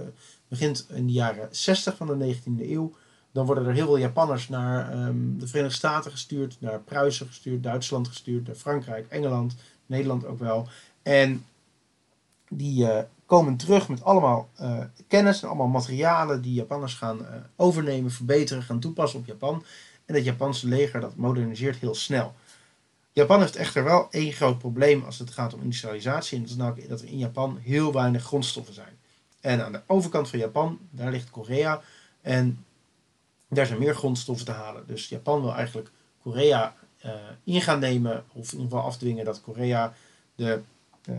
begint 0.48 0.86
in 0.90 1.06
de 1.06 1.12
jaren 1.12 1.48
60 1.50 1.96
van 1.96 2.18
de 2.18 2.36
19e 2.36 2.70
eeuw. 2.70 2.96
Dan 3.38 3.46
worden 3.46 3.66
er 3.66 3.72
heel 3.72 3.86
veel 3.86 3.98
Japanners 3.98 4.48
naar 4.48 4.92
um, 4.92 5.38
de 5.38 5.46
Verenigde 5.46 5.76
Staten 5.76 6.10
gestuurd, 6.10 6.56
naar 6.60 6.80
Pruisen 6.80 7.26
gestuurd, 7.26 7.62
Duitsland 7.62 8.08
gestuurd, 8.08 8.46
naar 8.46 8.56
Frankrijk, 8.56 9.06
Engeland, 9.08 9.56
Nederland 9.86 10.26
ook 10.26 10.38
wel. 10.38 10.68
En 11.02 11.44
die 12.48 12.82
uh, 12.82 12.98
komen 13.26 13.56
terug 13.56 13.88
met 13.88 14.04
allemaal 14.04 14.48
uh, 14.60 14.78
kennis 15.08 15.42
en 15.42 15.48
allemaal 15.48 15.66
materialen 15.66 16.42
die 16.42 16.52
Japanners 16.52 16.94
gaan 16.94 17.26
overnemen, 17.56 18.10
verbeteren, 18.10 18.62
gaan 18.62 18.80
toepassen 18.80 19.18
op 19.18 19.26
Japan. 19.26 19.64
En 20.06 20.14
het 20.14 20.24
Japanse 20.24 20.68
leger 20.68 21.00
dat 21.00 21.16
moderniseert 21.16 21.76
heel 21.76 21.94
snel. 21.94 22.34
Japan 23.12 23.40
heeft 23.40 23.56
echter 23.56 23.84
wel 23.84 24.08
één 24.10 24.32
groot 24.32 24.58
probleem 24.58 25.04
als 25.04 25.18
het 25.18 25.30
gaat 25.30 25.54
om 25.54 25.62
industrialisatie. 25.62 26.36
En 26.36 26.42
dat 26.42 26.50
is 26.50 26.56
namelijk 26.56 26.88
dat 26.88 27.00
er 27.00 27.08
in 27.08 27.18
Japan 27.18 27.58
heel 27.62 27.92
weinig 27.92 28.22
grondstoffen 28.22 28.74
zijn. 28.74 28.98
En 29.40 29.64
aan 29.64 29.72
de 29.72 29.82
overkant 29.86 30.28
van 30.28 30.38
Japan, 30.38 30.78
daar 30.90 31.10
ligt 31.10 31.30
Korea. 31.30 31.82
En 32.20 32.64
daar 33.48 33.66
zijn 33.66 33.78
meer 33.78 33.94
grondstoffen 33.94 34.46
te 34.46 34.52
halen. 34.52 34.86
Dus 34.86 35.08
Japan 35.08 35.40
wil 35.40 35.54
eigenlijk 35.54 35.90
Korea 36.22 36.74
uh, 37.04 37.12
in 37.44 37.60
gaan 37.60 37.80
nemen. 37.80 38.24
Of 38.32 38.52
in 38.52 38.58
ieder 38.58 38.70
geval 38.70 38.84
afdwingen 38.84 39.24
dat 39.24 39.40
Korea 39.40 39.94
de 40.34 40.60
uh, 41.08 41.16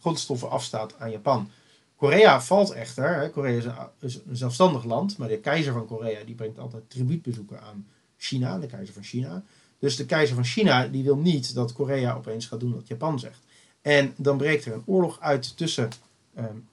grondstoffen 0.00 0.50
afstaat 0.50 0.98
aan 0.98 1.10
Japan. 1.10 1.50
Korea 1.96 2.40
valt 2.40 2.70
echter. 2.70 3.14
Hè, 3.14 3.30
Korea 3.30 3.90
is 4.00 4.14
een, 4.14 4.36
zelfstandig 4.36 4.84
land. 4.84 5.18
Maar 5.18 5.28
de 5.28 5.38
keizer 5.38 5.72
van 5.72 5.86
Korea 5.86 6.24
die 6.24 6.34
brengt 6.34 6.58
altijd 6.58 6.90
tribuutbezoeken 6.90 7.60
aan 7.60 7.86
China. 8.16 8.58
De 8.58 8.66
keizer 8.66 8.94
van 8.94 9.02
China. 9.02 9.42
Dus 9.78 9.96
de 9.96 10.06
keizer 10.06 10.34
van 10.34 10.44
China 10.44 10.86
die 10.86 11.04
wil 11.04 11.16
niet 11.16 11.54
dat 11.54 11.72
Korea 11.72 12.14
opeens 12.14 12.46
gaat 12.46 12.60
doen 12.60 12.74
wat 12.74 12.88
Japan 12.88 13.18
zegt. 13.18 13.40
En 13.80 14.14
dan 14.16 14.36
breekt 14.36 14.64
er 14.64 14.72
een 14.72 14.82
oorlog 14.86 15.20
uit 15.20 15.56
tussen 15.56 15.90
um, 16.38 16.68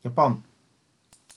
Japan 0.00 0.44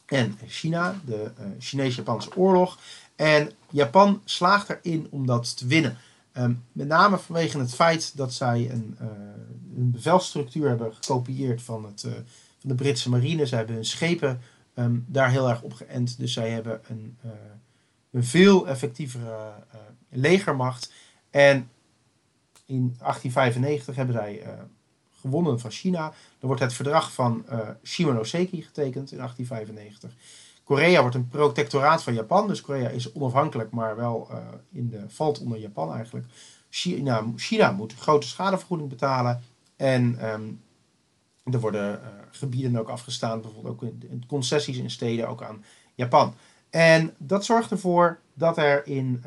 en 0.06 0.38
China, 0.48 1.00
de 1.06 1.32
uh, 1.40 1.46
Chinees-Japanse 1.60 2.36
oorlog. 2.36 2.80
En 3.16 3.52
Japan 3.70 4.22
slaagt 4.26 4.70
erin 4.70 5.08
om 5.10 5.26
dat 5.26 5.58
te 5.58 5.68
winnen. 5.68 5.98
Um, 6.38 6.64
met 6.72 6.88
name 6.88 7.18
vanwege 7.18 7.60
het 7.60 7.74
feit 7.74 8.18
dat 8.18 8.34
zij 8.34 8.70
een, 8.72 8.98
een 9.76 9.92
bevelstructuur 9.92 10.68
hebben 10.68 10.94
gekopieerd 10.94 11.62
van, 11.62 11.86
het, 11.86 12.04
uh, 12.04 12.12
van 12.60 12.70
de 12.70 12.76
Britse 12.76 13.10
marine. 13.10 13.46
Zij 13.46 13.58
hebben 13.58 13.76
hun 13.76 13.86
schepen 13.86 14.42
um, 14.76 15.06
daar 15.08 15.32
heel 15.32 15.50
erg 15.50 15.62
op 15.62 15.74
geënt. 15.74 16.18
Dus 16.18 16.34
zij 16.34 16.50
hebben 16.50 16.82
een, 16.88 17.18
een 18.12 18.24
veel 18.24 18.68
effectievere 18.68 19.54
legermacht. 20.10 20.94
En 21.30 21.70
in 22.66 22.96
1895 23.00 23.96
hebben 23.96 24.16
zij 24.16 24.44
gewonnen 25.26 25.60
van 25.60 25.72
China. 25.72 26.02
Dan 26.40 26.48
wordt 26.48 26.62
het 26.62 26.74
verdrag 26.74 27.14
van 27.14 27.46
uh, 27.50 27.60
Shimonoseki 27.84 28.62
getekend 28.62 29.12
in 29.12 29.18
1895. 29.18 30.14
Korea 30.64 31.02
wordt 31.02 31.16
een 31.16 31.28
protectoraat 31.28 32.04
van 32.04 32.14
Japan. 32.14 32.48
Dus 32.48 32.62
Korea 32.62 32.90
is 32.90 33.12
onafhankelijk, 33.12 33.72
maar 33.72 33.96
wel 33.96 34.28
uh, 34.32 34.38
in 34.72 34.90
de, 34.90 35.04
valt 35.08 35.40
onder 35.40 35.60
Japan 35.60 35.94
eigenlijk. 35.94 36.26
China, 37.36 37.72
moet 37.72 37.96
grote 37.96 38.28
schadevergoeding 38.28 38.90
betalen. 38.90 39.42
En 39.76 40.30
um, 40.34 40.62
er 41.44 41.60
worden 41.60 42.00
gebieden 42.32 42.78
ook 42.78 42.90
afgestaan, 42.90 43.42
bijvoorbeeld 43.42 43.74
ook 43.74 43.82
in, 44.10 44.24
concessies 44.28 44.78
in 44.78 44.90
steden, 44.90 45.28
ook 45.28 45.44
aan 45.44 45.64
Japan. 45.94 46.34
En 46.70 47.14
dat 47.18 47.46
zorgt 47.46 47.72
ervoor 47.72 48.20
dat 48.34 48.58
er 48.58 48.88
in 48.88 49.24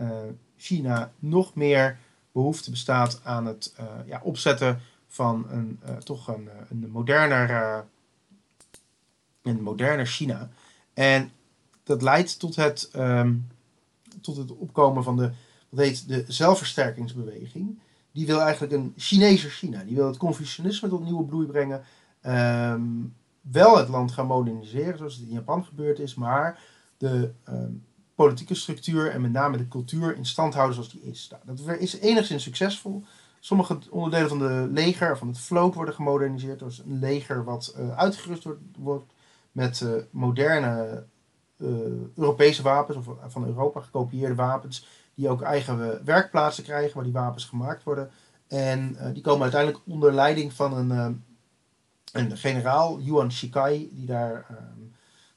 China 0.56 1.12
nog 1.18 1.54
meer 1.54 1.98
behoefte 2.32 2.70
bestaat 2.70 3.20
aan 3.24 3.46
het 3.46 3.74
ja, 4.06 4.20
opzetten 4.22 4.80
van 5.08 5.46
een, 5.50 5.80
uh, 5.88 5.96
toch 5.96 6.28
een, 6.28 6.48
eh, 6.48 6.70
een 6.70 6.90
moderner, 6.90 7.84
een 9.42 9.62
moderner 9.62 10.06
China. 10.06 10.50
En 10.94 11.30
dat 11.82 12.02
leidt 12.02 12.38
tot 12.38 12.56
het, 12.56 12.90
um, 12.96 13.46
tot 14.20 14.36
het 14.36 14.56
opkomen 14.56 15.02
van 15.02 15.16
de, 15.16 15.30
wat 15.68 15.84
heet 15.84 16.08
de 16.08 16.24
zelfversterkingsbeweging. 16.28 17.78
Die 18.12 18.26
wil 18.26 18.40
eigenlijk 18.40 18.72
een 18.72 18.92
Chinese 18.96 19.48
China. 19.48 19.84
Die 19.84 19.96
wil 19.96 20.06
het 20.06 20.16
Confucianisme 20.16 20.88
tot 20.88 21.04
nieuwe 21.04 21.24
bloei 21.24 21.46
brengen. 21.46 21.84
Um, 22.22 23.14
wel 23.40 23.76
het 23.76 23.88
land 23.88 24.12
gaan 24.12 24.26
moderniseren, 24.26 24.98
zoals 24.98 25.14
het 25.14 25.26
in 25.26 25.34
Japan 25.34 25.64
gebeurd 25.64 25.98
is, 25.98 26.14
maar 26.14 26.60
de 26.96 27.32
um, 27.48 27.84
politieke 28.14 28.54
structuur 28.54 29.10
en 29.10 29.20
met 29.20 29.32
name 29.32 29.56
de 29.56 29.68
cultuur 29.68 30.16
in 30.16 30.26
stand 30.26 30.54
houden 30.54 30.74
zoals 30.74 30.90
die 30.90 31.02
is. 31.02 31.30
Nou, 31.30 31.56
dat 31.56 31.78
is 31.78 31.98
enigszins 31.98 32.42
succesvol. 32.42 33.04
Sommige 33.40 33.78
onderdelen 33.90 34.28
van 34.28 34.38
de 34.38 34.68
leger, 34.70 35.18
van 35.18 35.28
het 35.28 35.38
vloot, 35.38 35.74
worden 35.74 35.94
gemoderniseerd. 35.94 36.58
Dus 36.58 36.78
een 36.78 36.98
leger 36.98 37.44
wat 37.44 37.74
uh, 37.78 37.96
uitgerust 37.96 38.44
wordt, 38.44 38.60
wordt 38.78 39.12
met 39.52 39.80
uh, 39.80 39.90
moderne 40.10 41.04
uh, 41.56 41.68
Europese 42.16 42.62
wapens, 42.62 42.98
of 43.06 43.16
van 43.26 43.46
Europa 43.46 43.80
gekopieerde 43.80 44.34
wapens, 44.34 44.88
die 45.14 45.28
ook 45.28 45.42
eigen 45.42 46.04
werkplaatsen 46.04 46.64
krijgen 46.64 46.94
waar 46.94 47.04
die 47.04 47.12
wapens 47.12 47.44
gemaakt 47.44 47.82
worden. 47.82 48.10
En 48.46 48.96
die 49.12 49.22
komen 49.22 49.42
uiteindelijk 49.42 49.82
onder 49.86 50.14
leiding 50.14 50.52
van 50.52 50.76
een, 50.76 51.24
een 52.12 52.36
generaal, 52.36 53.00
Yuan 53.00 53.32
Shikai, 53.32 53.90
die 53.92 54.06
daar 54.06 54.46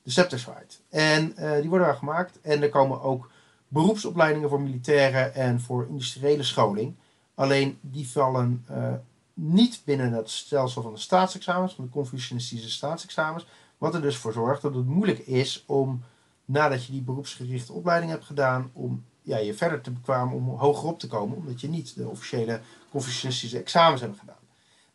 de 0.03 0.11
scepter 0.11 0.39
zwaait. 0.39 0.81
En 0.89 1.33
die 1.61 1.69
worden 1.69 1.87
daar 1.87 1.95
gemaakt. 1.95 2.41
En 2.41 2.61
er 2.61 2.69
komen 2.69 3.01
ook 3.01 3.31
beroepsopleidingen 3.67 4.49
voor 4.49 4.61
militairen 4.61 5.33
en 5.33 5.59
voor 5.59 5.87
industriële 5.89 6.43
scholing. 6.43 6.95
Alleen 7.35 7.77
die 7.81 8.09
vallen 8.09 8.65
uh, 8.71 8.93
niet 9.33 9.81
binnen 9.83 10.13
het 10.13 10.29
stelsel 10.29 10.81
van 10.81 10.93
de 10.93 10.99
staatsexamens, 10.99 11.73
van 11.73 11.85
de 11.85 11.91
Confucianistische 11.91 12.69
staatsexamens. 12.69 13.45
Wat 13.77 13.93
er 13.93 14.01
dus 14.01 14.17
voor 14.17 14.33
zorgt 14.33 14.61
dat 14.61 14.75
het 14.75 14.85
moeilijk 14.85 15.19
is 15.19 15.63
om, 15.67 16.03
nadat 16.45 16.85
je 16.85 16.91
die 16.91 17.01
beroepsgerichte 17.01 17.73
opleiding 17.73 18.11
hebt 18.11 18.25
gedaan, 18.25 18.69
om 18.73 19.05
ja, 19.21 19.37
je 19.37 19.53
verder 19.53 19.81
te 19.81 19.91
bekwamen 19.91 20.35
om 20.35 20.49
hoger 20.49 20.89
op 20.89 20.99
te 20.99 21.07
komen, 21.07 21.37
omdat 21.37 21.61
je 21.61 21.69
niet 21.69 21.95
de 21.95 22.07
officiële 22.07 22.61
Confucianistische 22.89 23.59
examens 23.59 24.01
hebt 24.01 24.19
gedaan. 24.19 24.35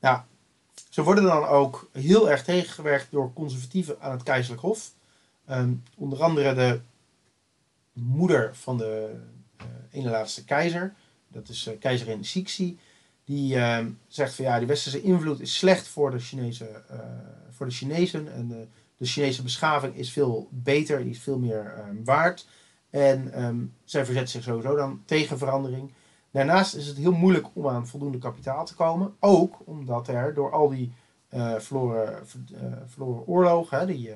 Nou, 0.01 0.21
ze 0.91 1.03
worden 1.03 1.25
dan 1.25 1.45
ook 1.45 1.89
heel 1.93 2.31
erg 2.31 2.45
tegengewerkt 2.45 3.11
door 3.11 3.33
conservatieven 3.33 4.01
aan 4.01 4.11
het 4.11 4.23
keizerlijk 4.23 4.63
hof. 4.63 4.93
Ehm, 5.47 5.73
onder 5.95 6.23
andere 6.23 6.55
de 6.55 6.81
moeder 7.93 8.55
van 8.55 8.77
de 8.77 9.21
uh, 9.61 9.67
ene 9.91 10.11
laatste 10.11 10.45
keizer, 10.45 10.95
dat 11.37 11.49
is 11.49 11.67
uh, 11.67 11.79
keizerin 11.79 12.25
Cixi, 12.25 12.79
die 13.25 13.57
ehm, 13.57 13.91
zegt 14.07 14.35
van 14.35 14.45
ja, 14.45 14.59
die 14.59 14.67
westerse 14.67 15.03
invloed 15.03 15.41
is 15.41 15.57
slecht 15.57 15.89
voor 15.89 16.11
de, 16.11 16.19
Chinese, 16.19 16.83
uh, 16.93 16.99
voor 17.51 17.67
de 17.67 17.73
Chinezen 17.73 18.33
en 18.33 18.49
de, 18.49 18.67
de, 18.97 19.07
Chinese 19.07 19.43
beschaving 19.43 19.97
is 19.97 20.13
veel 20.13 20.49
beter, 20.51 20.99
die 21.03 21.11
is 21.11 21.19
veel 21.19 21.39
meer 21.39 21.85
um, 21.89 22.05
waard. 22.05 22.47
En 22.91 23.45
um, 23.45 23.75
zij 23.85 24.05
verzet 24.05 24.31
zich 24.31 24.43
sowieso 24.43 24.77
dan 24.77 25.03
tegen 25.05 25.39
verandering. 25.39 25.93
Daarnaast 26.31 26.75
is 26.75 26.87
het 26.87 26.97
heel 26.97 27.13
moeilijk 27.13 27.47
om 27.53 27.69
aan 27.69 27.87
voldoende 27.87 28.19
kapitaal 28.19 28.65
te 28.67 28.75
komen. 28.75 29.15
Ook 29.21 29.57
omdat 29.65 30.09
er 30.09 30.35
door 30.35 30.53
al 30.53 30.69
die 30.69 30.93
uh, 31.35 31.59
verloren, 31.59 32.27
verloren 32.87 33.27
oorlogen, 33.27 33.79
hè, 33.79 33.87
die 33.87 34.11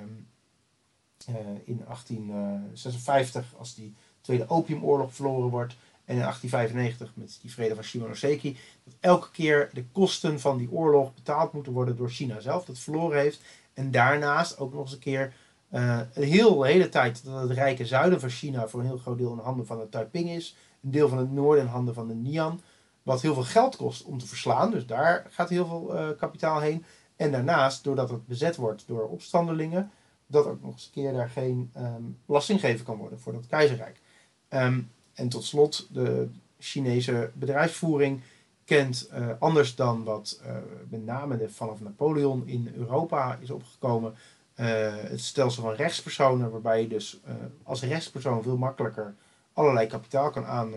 in 1.65 1.85
1856 1.85 3.55
als 3.59 3.75
die 3.75 3.95
Tweede 4.21 4.49
Opiumoorlog 4.49 5.15
verloren 5.15 5.51
wordt. 5.51 5.77
En 6.11 6.17
in 6.17 6.23
1895 6.23 7.11
met 7.15 7.39
die 7.43 7.53
vrede 7.53 7.75
van 7.75 7.85
Shimonoseki. 7.85 8.57
Dat 8.85 8.95
elke 9.01 9.31
keer 9.31 9.71
de 9.73 9.85
kosten 9.85 10.41
van 10.41 10.59
die 10.59 10.71
oorlog 10.71 11.15
betaald 11.15 11.53
moeten 11.53 11.73
worden 11.73 11.97
door 11.97 12.11
China 12.11 12.41
zelf. 12.41 12.65
Dat 12.65 12.79
verloren 12.79 13.19
heeft. 13.19 13.41
En 13.75 13.91
daarnaast 13.91 14.59
ook 14.59 14.73
nog 14.73 14.83
eens 14.83 14.93
een 14.93 14.99
keer 14.99 15.33
een 15.71 16.09
heel, 16.13 16.63
hele 16.63 16.89
tijd 16.89 17.25
dat 17.25 17.43
het 17.43 17.51
rijke 17.51 17.87
zuiden 17.87 18.21
van 18.21 18.29
China 18.29 18.69
voor 18.69 18.81
een 18.81 18.87
heel 18.87 18.99
groot 18.99 19.19
deel 19.19 19.33
in 19.33 19.39
handen 19.39 19.67
van 19.67 19.79
de 19.79 19.89
Taiping 19.89 20.31
is 20.31 20.57
een 20.83 20.91
deel 20.91 21.09
van 21.09 21.19
het 21.19 21.33
noorden 21.33 21.65
in 21.65 21.71
handen 21.71 21.95
van 21.95 22.09
de 22.09 22.15
Nian. 22.15 22.61
Wat 23.03 23.21
heel 23.21 23.35
veel 23.35 23.43
geld 23.43 23.77
kost 23.77 24.05
om 24.05 24.19
te 24.19 24.27
verslaan. 24.27 24.71
Dus 24.71 24.87
daar 24.87 25.27
gaat 25.31 25.49
heel 25.49 25.67
veel 25.67 25.95
uh, 25.95 26.09
kapitaal 26.19 26.61
heen. 26.61 26.85
En 27.17 27.33
daarnaast, 27.33 27.85
doordat 27.85 28.11
het 28.11 28.27
bezet 28.27 28.57
wordt 28.57 28.85
door 28.87 29.09
opstandelingen, 29.09 29.91
dat 30.27 30.47
ook 30.47 30.63
nog 30.63 30.73
eens 30.73 30.85
een 30.85 31.03
keer 31.03 31.13
daar 31.13 31.31
geen 31.31 31.71
um, 31.77 32.19
belasting 32.27 32.61
gegeven 32.61 32.85
kan 32.85 32.97
worden 32.97 33.21
voor 33.21 33.33
dat 33.33 33.47
keizerrijk. 33.47 34.01
Um, 34.49 34.91
en 35.21 35.29
tot 35.29 35.45
slot, 35.45 35.89
de 35.93 36.29
Chinese 36.59 37.31
bedrijfsvoering 37.35 38.21
kent 38.65 39.11
uh, 39.13 39.29
anders 39.39 39.75
dan 39.75 40.05
wat 40.05 40.41
uh, 40.47 40.57
met 40.89 41.05
name 41.05 41.37
de, 41.37 41.49
vanaf 41.49 41.81
Napoleon 41.81 42.47
in 42.47 42.73
Europa 42.77 43.39
is 43.41 43.51
opgekomen. 43.51 44.15
het 44.55 45.21
stelsel 45.21 45.63
van 45.63 45.75
rechtspersonen, 45.75 46.51
waarbij 46.51 46.81
je 46.81 46.89
dus 46.89 47.21
als 47.63 47.83
rechtspersoon 47.83 48.43
veel 48.43 48.57
makkelijker 48.57 49.15
allerlei 49.53 49.87
kapitaal 49.87 50.31
kan 50.31 50.45
aan, 50.45 50.73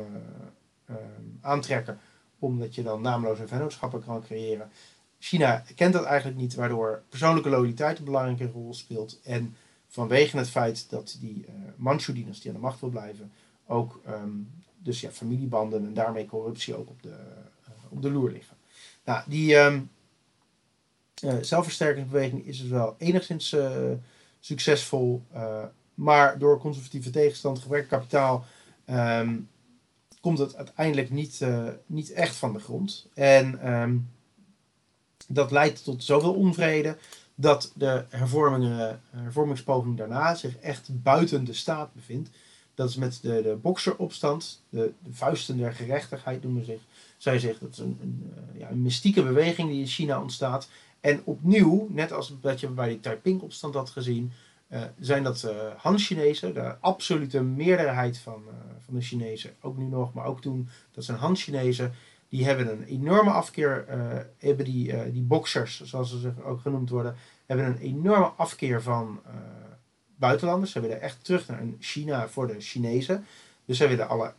aantrekken, 1.42 2.00
omdat 2.40 2.76
je 2.76 2.84
dan 2.84 3.02
naamloze 3.02 3.48
vennootschappen 3.48 4.04
kan 4.04 4.24
creëren. 4.24 4.70
China 5.20 5.64
kent 5.76 5.94
dat 5.94 6.04
eigenlijk 6.04 6.40
niet, 6.40 6.56
waardoor 6.56 7.04
persoonlijke 7.10 7.50
loyaliteit 7.50 7.98
een 7.98 8.06
belangrijke 8.06 8.52
rol 8.52 8.74
speelt. 8.74 9.20
En 9.24 9.56
vanwege 9.88 10.38
het 10.38 10.50
feit 10.50 10.90
dat 10.90 11.18
die 11.20 11.46
uh, 11.48 11.54
Manchu-dynastie 11.76 12.50
aan 12.50 12.56
de 12.56 12.62
macht 12.62 12.80
wil 12.80 12.90
blijven, 12.90 13.32
ook 13.68 14.02
um, 14.08 14.52
dus 14.78 15.02
ja, 15.02 15.10
familiebanden 15.10 15.86
en 15.86 15.94
daarmee 15.94 16.26
corruptie 16.26 16.76
ook 16.76 16.90
op 16.90 17.04
de, 17.04 17.10
uh, 17.10 17.74
op 17.90 18.02
de 18.02 18.12
loer 18.12 18.32
liggen. 18.32 18.58
Nou, 19.06 19.24
die 19.28 19.56
um, 19.56 19.90
zelfversterkingsbeweging 21.42 22.46
is 22.46 22.62
dus 22.62 22.70
wel 22.70 22.96
enigszins 22.98 23.56
succesvol, 24.40 25.24
maar 25.94 26.40
door 26.40 26.60
conservatieve 26.60 27.10
tegenstand, 27.10 27.60
gebrek 27.60 27.88
kapitaal 27.88 28.46
um, 28.90 29.50
komt 30.22 30.38
het 30.38 30.56
uiteindelijk 30.56 31.10
niet, 31.10 31.40
niet 31.86 32.12
echt 32.12 32.36
van 32.36 32.54
de 32.54 32.60
grond. 32.60 33.08
En 33.14 33.60
dat 35.28 35.52
leidt 35.52 35.84
tot 35.84 36.04
zoveel 36.04 36.34
onvrede 36.34 36.98
dat 37.36 37.72
de 37.76 38.06
hervormingspoging 39.12 39.98
daarna 39.98 40.36
zich 40.36 40.58
echt 40.58 40.90
buiten 41.04 41.46
de 41.46 41.54
staat 41.54 41.94
bevindt. 41.94 42.30
Dat 42.76 42.90
is 42.90 42.96
met 42.96 43.20
de, 43.22 43.42
de 43.42 43.58
bokseropstand, 43.62 44.64
de, 44.70 44.94
de 45.04 45.14
vuisten 45.14 45.58
der 45.58 45.74
gerechtigheid 45.74 46.44
noemen 46.44 46.66
zich, 46.66 46.82
zij 47.18 47.40
zich. 47.40 47.60
Dat 47.60 47.72
is 47.72 47.78
een, 47.78 47.98
een, 48.02 48.34
uh, 48.54 48.60
ja, 48.60 48.70
een 48.70 48.82
mystieke 48.82 49.24
beweging 49.24 49.70
die 49.70 49.80
in 49.80 49.88
China 49.88 50.22
ontstaat. 50.22 50.70
En 51.00 51.22
opnieuw, 51.24 51.88
net 51.90 52.12
als 52.12 52.36
dat 52.42 52.60
je 52.60 52.68
bij 52.68 52.88
die 52.90 53.00
Taiping-opstand 53.00 53.74
had 53.74 53.90
gezien, 53.90 54.32
uh, 54.70 54.84
zijn 55.00 55.24
dat 55.24 55.44
uh, 55.46 55.52
Han-Chinezen, 55.78 56.54
de 56.54 56.76
absolute 56.80 57.42
meerderheid 57.44 58.18
van, 58.18 58.44
van 58.80 58.94
de 58.94 59.02
Chinezen, 59.02 59.52
ook 59.62 59.78
nu 59.78 59.86
nog, 59.86 60.14
maar 60.14 60.26
ook 60.26 60.42
toen, 60.42 60.70
dat 60.92 61.04
zijn 61.04 61.18
Han-Chinezen. 61.18 61.94
Die 62.30 62.46
hebben 62.46 62.72
een 62.72 62.84
enorme 62.84 63.32
afkeer, 63.32 63.86
hebben 64.38 64.66
die, 64.66 65.12
die 65.12 65.22
boxers, 65.22 65.82
zoals 65.84 66.22
ze 66.22 66.32
ook 66.44 66.62
genoemd 66.62 66.90
worden, 66.90 67.16
hebben 67.46 67.66
een 67.66 67.78
enorme 67.78 68.26
afkeer 68.26 68.82
van 68.82 69.22
buitenlanders. 70.16 70.72
Ze 70.72 70.80
willen 70.80 71.02
echt 71.02 71.24
terug 71.24 71.48
naar 71.48 71.64
China 71.80 72.28
voor 72.28 72.48
de 72.48 72.60
Chinezen. 72.60 73.26
Dus 73.66 73.78
ze 73.78 73.88
willen 73.88 74.08
alle 74.08 74.34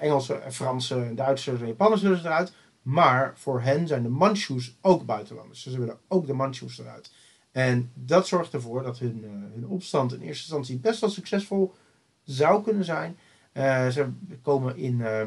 Engelse, 0.00 0.42
Franse, 0.50 1.12
Duitsers 1.14 1.60
en 1.60 1.66
Japanners 1.66 2.02
eruit. 2.02 2.52
Maar 2.82 3.32
voor 3.36 3.60
hen 3.60 3.86
zijn 3.86 4.02
de 4.02 4.08
Manchus 4.08 4.76
ook 4.80 5.04
buitenlanders. 5.04 5.62
Dus 5.62 5.72
ze 5.72 5.78
willen 5.78 5.98
ook 6.08 6.26
de 6.26 6.32
Manchus 6.32 6.78
eruit. 6.78 7.10
En 7.56 7.90
dat 7.94 8.26
zorgt 8.26 8.52
ervoor 8.52 8.82
dat 8.82 8.98
hun, 8.98 9.24
uh, 9.24 9.30
hun 9.54 9.66
opstand 9.66 10.12
in 10.12 10.20
eerste 10.20 10.42
instantie 10.42 10.78
best 10.78 11.00
wel 11.00 11.10
succesvol 11.10 11.74
zou 12.24 12.62
kunnen 12.62 12.84
zijn. 12.84 13.18
Uh, 13.52 13.88
ze 13.88 14.08
komen 14.42 14.76
in, 14.76 14.98
uh, 14.98 15.22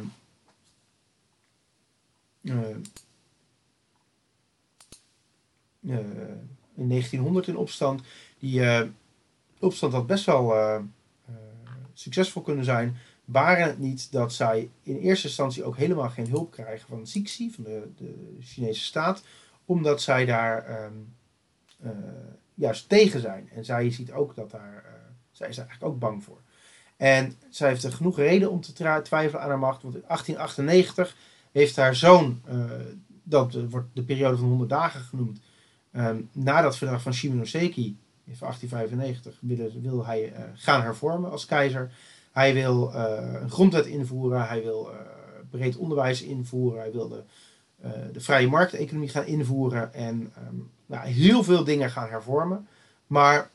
in 6.75 6.87
1900 6.87 7.47
in 7.47 7.57
opstand. 7.57 8.01
Die 8.39 8.61
opstand 9.59 9.93
had 9.93 10.07
best 10.07 10.25
wel 10.25 10.53
succesvol 11.93 12.41
kunnen 12.41 12.65
zijn. 12.65 12.97
Waren 13.25 13.67
het 13.67 13.79
niet 13.79 14.11
dat 14.11 14.33
zij 14.33 14.69
in 14.83 14.97
eerste 14.97 15.27
instantie 15.27 15.63
ook 15.63 15.77
helemaal 15.77 16.09
geen 16.09 16.29
hulp 16.29 16.51
krijgen 16.51 16.87
van 16.87 17.07
Cixi, 17.07 17.51
van 17.51 17.63
de, 17.63 17.89
de 17.97 18.37
Chinese 18.41 18.83
staat. 18.83 19.23
Omdat 19.65 20.01
zij 20.01 20.25
daar... 20.25 20.83
Um, 20.85 21.13
uh, 21.83 21.91
juist 22.53 22.89
tegen 22.89 23.19
zijn. 23.19 23.49
En 23.53 23.65
zij 23.65 23.91
ziet 23.91 24.11
ook 24.11 24.35
dat 24.35 24.51
daar, 24.51 24.83
zij 25.31 25.49
is 25.49 25.55
daar 25.55 25.67
eigenlijk 25.67 25.93
ook 25.93 25.99
bang 25.99 26.23
voor. 26.23 26.41
En 26.97 27.33
zij 27.49 27.69
heeft 27.69 27.83
er 27.83 27.93
genoeg 27.93 28.17
reden 28.17 28.51
om 28.51 28.61
te 28.61 28.73
twijfelen 29.03 29.41
aan 29.41 29.49
haar 29.49 29.59
macht. 29.59 29.81
Want 29.81 29.95
in 29.95 30.03
1898 30.07 31.15
heeft 31.51 31.75
haar 31.75 31.95
zoon, 31.95 32.41
dat 33.23 33.53
wordt 33.69 33.87
de 33.93 34.03
periode 34.03 34.37
van 34.37 34.47
100 34.47 34.69
dagen 34.69 35.01
genoemd, 35.01 35.39
um, 35.91 36.29
na 36.31 36.61
dat 36.61 36.77
verdrag 36.77 37.01
van 37.01 37.13
Shimonoseki 37.13 37.97
in 38.29 38.35
1895 38.39 39.37
wil, 39.41 39.81
wil 39.81 40.05
hij 40.05 40.31
uh, 40.31 40.39
gaan 40.53 40.81
hervormen 40.81 41.31
als 41.31 41.45
keizer. 41.45 41.91
Hij 42.31 42.53
wil 42.53 42.93
een 42.93 43.49
grondwet 43.49 43.85
invoeren, 43.85 44.47
hij 44.47 44.63
wil 44.63 44.91
breed 45.49 45.77
onderwijs 45.77 46.21
invoeren, 46.21 46.79
hij 46.79 46.91
wil 46.91 47.07
de, 47.07 47.23
de 48.13 48.19
vrije 48.19 48.47
markteconomie 48.47 49.09
gaan 49.09 49.25
invoeren 49.25 49.93
en 49.93 50.33
um, 50.47 50.69
nou, 50.85 51.07
heel 51.07 51.43
veel 51.43 51.63
dingen 51.63 51.91
gaan 51.91 52.09
hervormen. 52.09 52.67
Maar 53.07 53.49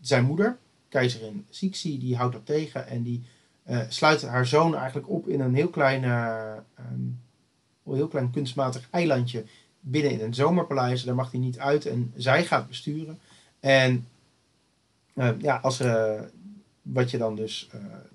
zijn 0.00 0.24
moeder, 0.24 0.56
keizerin 0.88 1.46
Cixi, 1.50 1.98
die 1.98 2.16
houdt 2.16 2.32
dat 2.32 2.46
tegen 2.46 2.86
en 2.86 3.02
die 3.02 3.22
sluit 3.88 4.22
haar 4.22 4.46
zoon 4.46 4.76
eigenlijk 4.76 5.08
op 5.08 5.28
in 5.28 5.40
een 5.40 5.54
heel 5.54 5.68
klein, 5.68 6.04
um, 6.92 7.20
heel 7.84 8.08
klein 8.08 8.30
kunstmatig 8.30 8.88
eilandje 8.90 9.44
binnen 9.80 10.12
in 10.12 10.20
een 10.20 10.34
zomerpaleis. 10.34 11.04
Daar 11.04 11.14
mag 11.14 11.30
hij 11.30 11.40
niet 11.40 11.58
uit 11.58 11.86
en 11.86 12.12
zij 12.16 12.44
gaat 12.44 12.68
besturen. 12.68 13.18
En 13.60 14.06
ja, 15.38 15.56
als 15.56 15.80
er, 15.80 16.30
wat 16.82 17.10
je 17.10 17.18
dan 17.18 17.36
dus, 17.36 17.70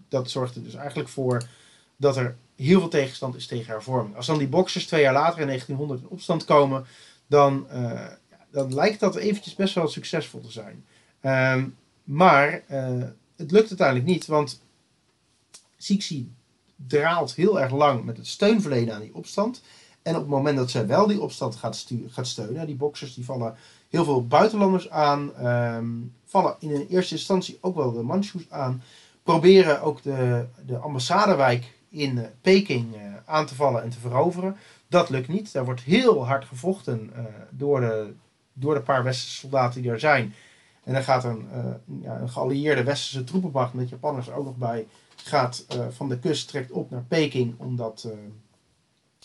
dat 0.10 0.30
zorgt 0.30 0.56
er 0.56 0.64
dus 0.64 0.76
eigenlijk 0.76 1.10
voor 1.10 1.48
dat 1.96 2.18
er 2.18 2.36
heel 2.56 2.80
veel 2.80 2.90
tegenstand 2.90 3.36
is 3.36 3.48
tegen 3.48 3.72
hervorming. 3.72 4.16
Als 4.16 4.26
dan 4.26 4.38
die 4.38 4.48
boxers 4.48 4.86
twee 4.86 5.02
jaar 5.02 5.14
later 5.14 5.40
in 5.40 5.48
1900 5.48 6.02
in 6.02 6.08
opstand 6.08 6.46
komen, 6.46 6.86
dan 7.28 7.68
dan 8.56 8.74
lijkt 8.74 9.00
dat 9.00 9.16
eventjes 9.16 9.56
best 9.56 9.76
wel 9.76 9.88
succesvol 9.88 10.42
te 10.42 10.52
zijn. 10.52 10.86
Um, 11.58 11.76
maar 12.04 12.64
het 13.36 13.52
lukt 13.52 13.70
uiteindelijk 13.70 14.08
niet, 14.08 14.26
want 14.26 14.62
Sixi 15.78 16.32
draalt 16.76 17.36
heel 17.36 17.60
erg 17.60 17.72
lang 17.72 18.04
met 18.04 18.18
het 18.18 18.28
steunverlenen 18.28 18.94
aan 18.94 19.02
die 19.02 19.16
opstand. 19.16 19.62
En 20.02 20.16
op 20.16 20.22
het 20.22 20.30
moment 20.30 20.58
dat 20.58 20.72
zij 20.72 20.88
wel 20.88 21.08
die 21.08 21.22
opstand 21.22 21.56
gaat, 21.56 21.88
gaat 22.08 22.28
steunen, 22.28 22.68
die 22.68 22.76
boxers 22.76 23.14
die 23.14 23.26
vallen 23.26 23.56
heel 23.96 24.04
veel 24.04 24.28
buitenlanders 24.28 24.90
aan, 24.90 25.48
um, 25.48 26.14
vallen 26.26 26.56
in 26.60 26.88
eerste 26.90 27.16
instantie 27.16 27.58
ook 27.62 27.76
wel 27.76 27.92
de 27.92 28.02
Manchus 28.02 28.50
aan, 28.50 28.84
proberen 29.24 29.82
ook 29.82 30.02
de, 30.02 30.46
de 30.66 30.78
ambassadewijk 30.78 31.74
in 31.90 32.18
uh, 32.18 32.24
Peking 32.42 32.96
uh, 32.96 33.02
aan 33.26 33.46
te 33.46 33.56
vallen 33.56 33.84
en 33.84 33.90
te 33.90 34.00
veroveren. 34.00 34.58
Dat 34.88 35.10
lukt 35.10 35.28
niet. 35.28 35.54
Daar 35.54 35.66
wordt 35.66 35.82
heel 35.82 36.26
hard 36.26 36.46
gevochten 36.46 37.12
door, 37.50 37.80
de, 37.80 38.14
door 38.54 38.74
de 38.74 38.82
paar 38.82 39.04
westerse 39.04 39.36
soldaten 39.36 39.82
die 39.82 39.92
er 39.92 40.00
zijn. 40.00 40.34
En 40.84 40.94
dan 40.94 41.04
gaat 41.04 41.24
een, 41.24 41.48
ja, 42.02 42.20
een 42.20 42.30
geallieerde 42.30 42.84
westerse 42.84 43.24
troepenmacht 43.24 43.74
met 43.74 43.90
Japanners 43.90 44.28
er 44.28 44.34
ook 44.34 44.46
nog 44.46 44.56
bij, 44.56 44.88
gaat 45.16 45.66
van 45.90 46.10
de 46.10 46.20
kust, 46.20 46.48
trekt 46.48 46.72
op 46.72 46.90
naar 46.90 47.04
Peking 47.08 47.56
om 47.58 47.76
dat 47.76 48.08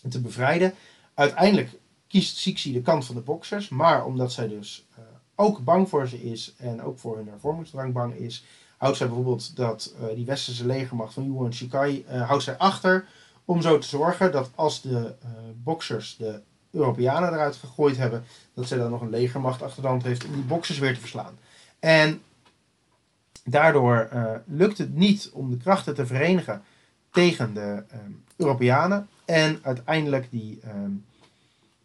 te 0.09 0.20
bevrijden. 0.20 0.74
Uiteindelijk 1.14 1.70
kiest 2.11 2.37
Sixi 2.37 2.73
de 2.73 2.83
kant 2.83 3.07
van 3.07 3.14
de 3.14 3.20
boxers, 3.20 3.68
maar 3.68 4.05
omdat 4.05 4.33
zij 4.33 4.49
dus 4.49 4.87
ook 5.40 5.64
bang 5.64 5.88
voor 5.88 6.09
ze 6.09 6.23
is 6.23 6.55
en 6.59 6.83
ook 6.83 6.99
voor 6.99 7.16
hun 7.16 7.29
hervormingsdrang 7.29 7.92
bang 7.92 8.14
is, 8.14 8.44
houdt 8.77 8.96
zij 8.96 9.07
bijvoorbeeld 9.07 9.57
dat 9.57 9.94
uh, 10.01 10.14
die 10.14 10.27
westerse 10.27 10.66
legermacht 10.66 11.12
van 11.12 11.25
Yuan 11.25 11.53
Shikai 11.53 12.05
uh, 12.11 12.29
houdt 12.29 12.42
zij 12.42 12.57
achter 12.57 13.07
om 13.44 13.62
zo 13.62 13.79
te 13.79 13.88
zorgen 13.88 14.33
dat 14.33 14.51
als 14.55 14.83
de 14.83 15.14
boxers 15.62 16.16
de 16.16 16.40
Europeanen 16.70 17.33
eruit 17.33 17.57
gegooid 17.57 17.96
hebben, 17.96 18.25
dat 18.55 18.66
zij 18.66 18.79
dan 18.79 18.90
nog 18.90 19.01
een 19.01 19.11
legermacht 19.11 19.62
achter 19.62 19.83
de 19.83 19.88
hand 19.88 20.03
heeft 20.03 20.25
om 20.25 20.33
die 20.33 20.42
boxers 20.42 20.79
weer 20.79 20.94
te 20.94 21.01
verslaan. 21.01 21.38
En 21.79 22.23
daardoor 23.44 24.09
lukt 24.46 24.79
het 24.79 24.94
niet 24.94 25.31
om 25.33 25.51
de 25.51 25.57
krachten 25.57 25.94
te 25.94 26.07
verenigen 26.07 26.62
tegen 27.11 27.55
de 27.55 27.83
Europeanen. 28.37 29.09
En 29.25 29.59
uiteindelijk 29.62 30.31
die, 30.31 30.61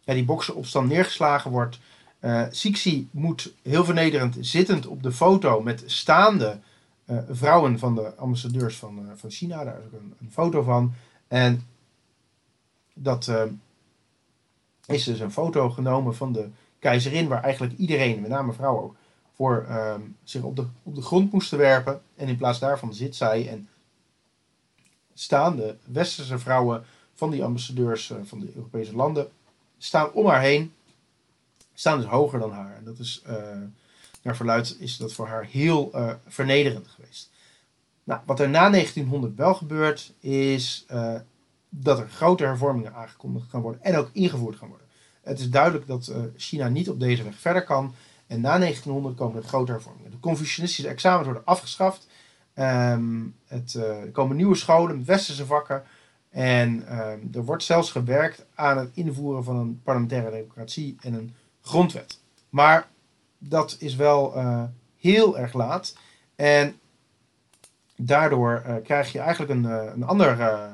ja, 0.06 0.14
die 0.14 0.24
bokseropstand 0.24 0.88
neergeslagen 0.88 1.50
wordt. 1.50 1.78
Uh, 2.20 2.42
Sixi 2.50 3.08
moet 3.10 3.54
heel 3.62 3.84
vernederend 3.84 4.36
zittend 4.40 4.86
op 4.86 5.02
de 5.02 5.12
foto 5.12 5.62
met 5.62 5.82
staande 5.86 6.58
uh, 7.06 7.18
vrouwen 7.30 7.78
van 7.78 7.94
de 7.94 8.14
ambassadeurs 8.14 8.76
van, 8.76 8.98
uh, 8.98 9.10
van 9.14 9.30
China. 9.30 9.64
Daar 9.64 9.78
is 9.78 9.84
ook 9.84 10.00
een, 10.20 10.30
foto 10.30 10.62
van. 10.62 10.92
En 11.28 11.62
dat 12.94 13.32
is 14.86 15.04
dus 15.04 15.20
een 15.20 15.32
foto 15.32 15.70
genomen 15.70 16.14
van 16.14 16.32
de 16.32 16.48
keizerin, 16.78 17.28
waar 17.28 17.42
eigenlijk 17.42 17.78
iedereen, 17.78 18.20
met 18.20 18.30
name 18.30 18.52
vrouwen 18.52 18.82
ook, 18.82 18.94
voor 19.34 19.66
zich 20.24 20.42
op 20.42 20.56
de, 20.56 20.66
op 20.82 20.94
de 20.94 21.02
grond 21.02 21.32
moesten 21.32 21.58
werpen. 21.58 22.00
En 22.16 22.28
in 22.28 22.36
plaats 22.36 22.58
daarvan 22.58 22.94
zit 22.94 23.16
zij 23.16 23.48
en 23.48 23.68
staan 25.14 25.56
de 25.56 25.76
westerse 25.84 26.38
vrouwen 26.38 26.84
van 27.14 27.30
die 27.30 27.44
ambassadeurs 27.44 28.12
van 28.22 28.40
de 28.40 28.52
Europese 28.54 28.96
landen, 28.96 29.28
staan 29.78 30.12
om 30.12 30.26
haar 30.26 30.40
heen 30.40 30.72
staan 31.78 32.00
dus 32.00 32.08
hoger 32.08 32.38
dan 32.38 32.52
haar. 32.52 32.76
En 32.76 32.84
dat 32.84 32.98
is, 32.98 33.22
uh, 33.28 33.34
naar 34.22 34.36
verluid 34.36 34.76
is 34.78 34.96
dat 34.96 35.12
voor 35.12 35.26
haar 35.26 35.44
heel 35.44 35.90
uh, 35.94 36.12
vernederend 36.26 36.88
geweest. 36.88 37.30
Nou, 38.04 38.20
wat 38.26 38.40
er 38.40 38.48
na 38.48 38.70
1900 38.70 39.34
wel 39.36 39.54
gebeurt, 39.54 40.12
is 40.20 40.86
uh, 40.90 41.14
dat 41.68 41.98
er 41.98 42.08
grote 42.08 42.44
hervormingen 42.44 42.94
aangekondigd 42.94 43.50
gaan 43.50 43.60
worden 43.60 43.82
en 43.82 43.96
ook 43.96 44.10
ingevoerd 44.12 44.56
gaan 44.56 44.68
worden. 44.68 44.86
Het 45.22 45.38
is 45.38 45.50
duidelijk 45.50 45.86
dat 45.86 46.12
China 46.36 46.68
niet 46.68 46.90
op 46.90 47.00
deze 47.00 47.22
weg 47.22 47.38
verder 47.38 47.64
kan. 47.64 47.94
En 48.26 48.40
na 48.40 48.58
1900 48.58 49.16
komen 49.16 49.42
er 49.42 49.48
grote 49.48 49.72
hervormingen. 49.72 50.10
De 50.10 50.20
Confucianistische 50.20 50.90
examens 50.90 51.24
worden 51.24 51.44
afgeschaft. 51.44 52.06
Um, 52.54 53.34
het, 53.46 53.74
er 53.74 54.10
komen 54.10 54.36
nieuwe 54.36 54.54
scholen 54.54 55.04
westerse 55.04 55.46
vakken. 55.46 55.82
En 56.36 56.98
um, 56.98 57.30
er 57.32 57.44
wordt 57.44 57.62
zelfs 57.62 57.90
gewerkt 57.90 58.46
aan 58.54 58.78
het 58.78 58.90
invoeren 58.94 59.44
van 59.44 59.56
een 59.56 59.80
parlementaire 59.82 60.30
democratie 60.30 60.96
en 61.00 61.14
een 61.14 61.34
grondwet. 61.60 62.20
Maar 62.50 62.88
dat 63.38 63.76
is 63.78 63.94
wel 63.94 64.36
uh, 64.36 64.62
heel 64.96 65.38
erg 65.38 65.52
laat. 65.52 65.96
En 66.34 66.78
daardoor 67.96 68.62
uh, 68.66 68.74
krijg 68.84 69.12
je 69.12 69.18
eigenlijk 69.18 69.50
een, 69.50 69.64
uh, 69.64 69.92
een 69.94 70.02
ander, 70.02 70.70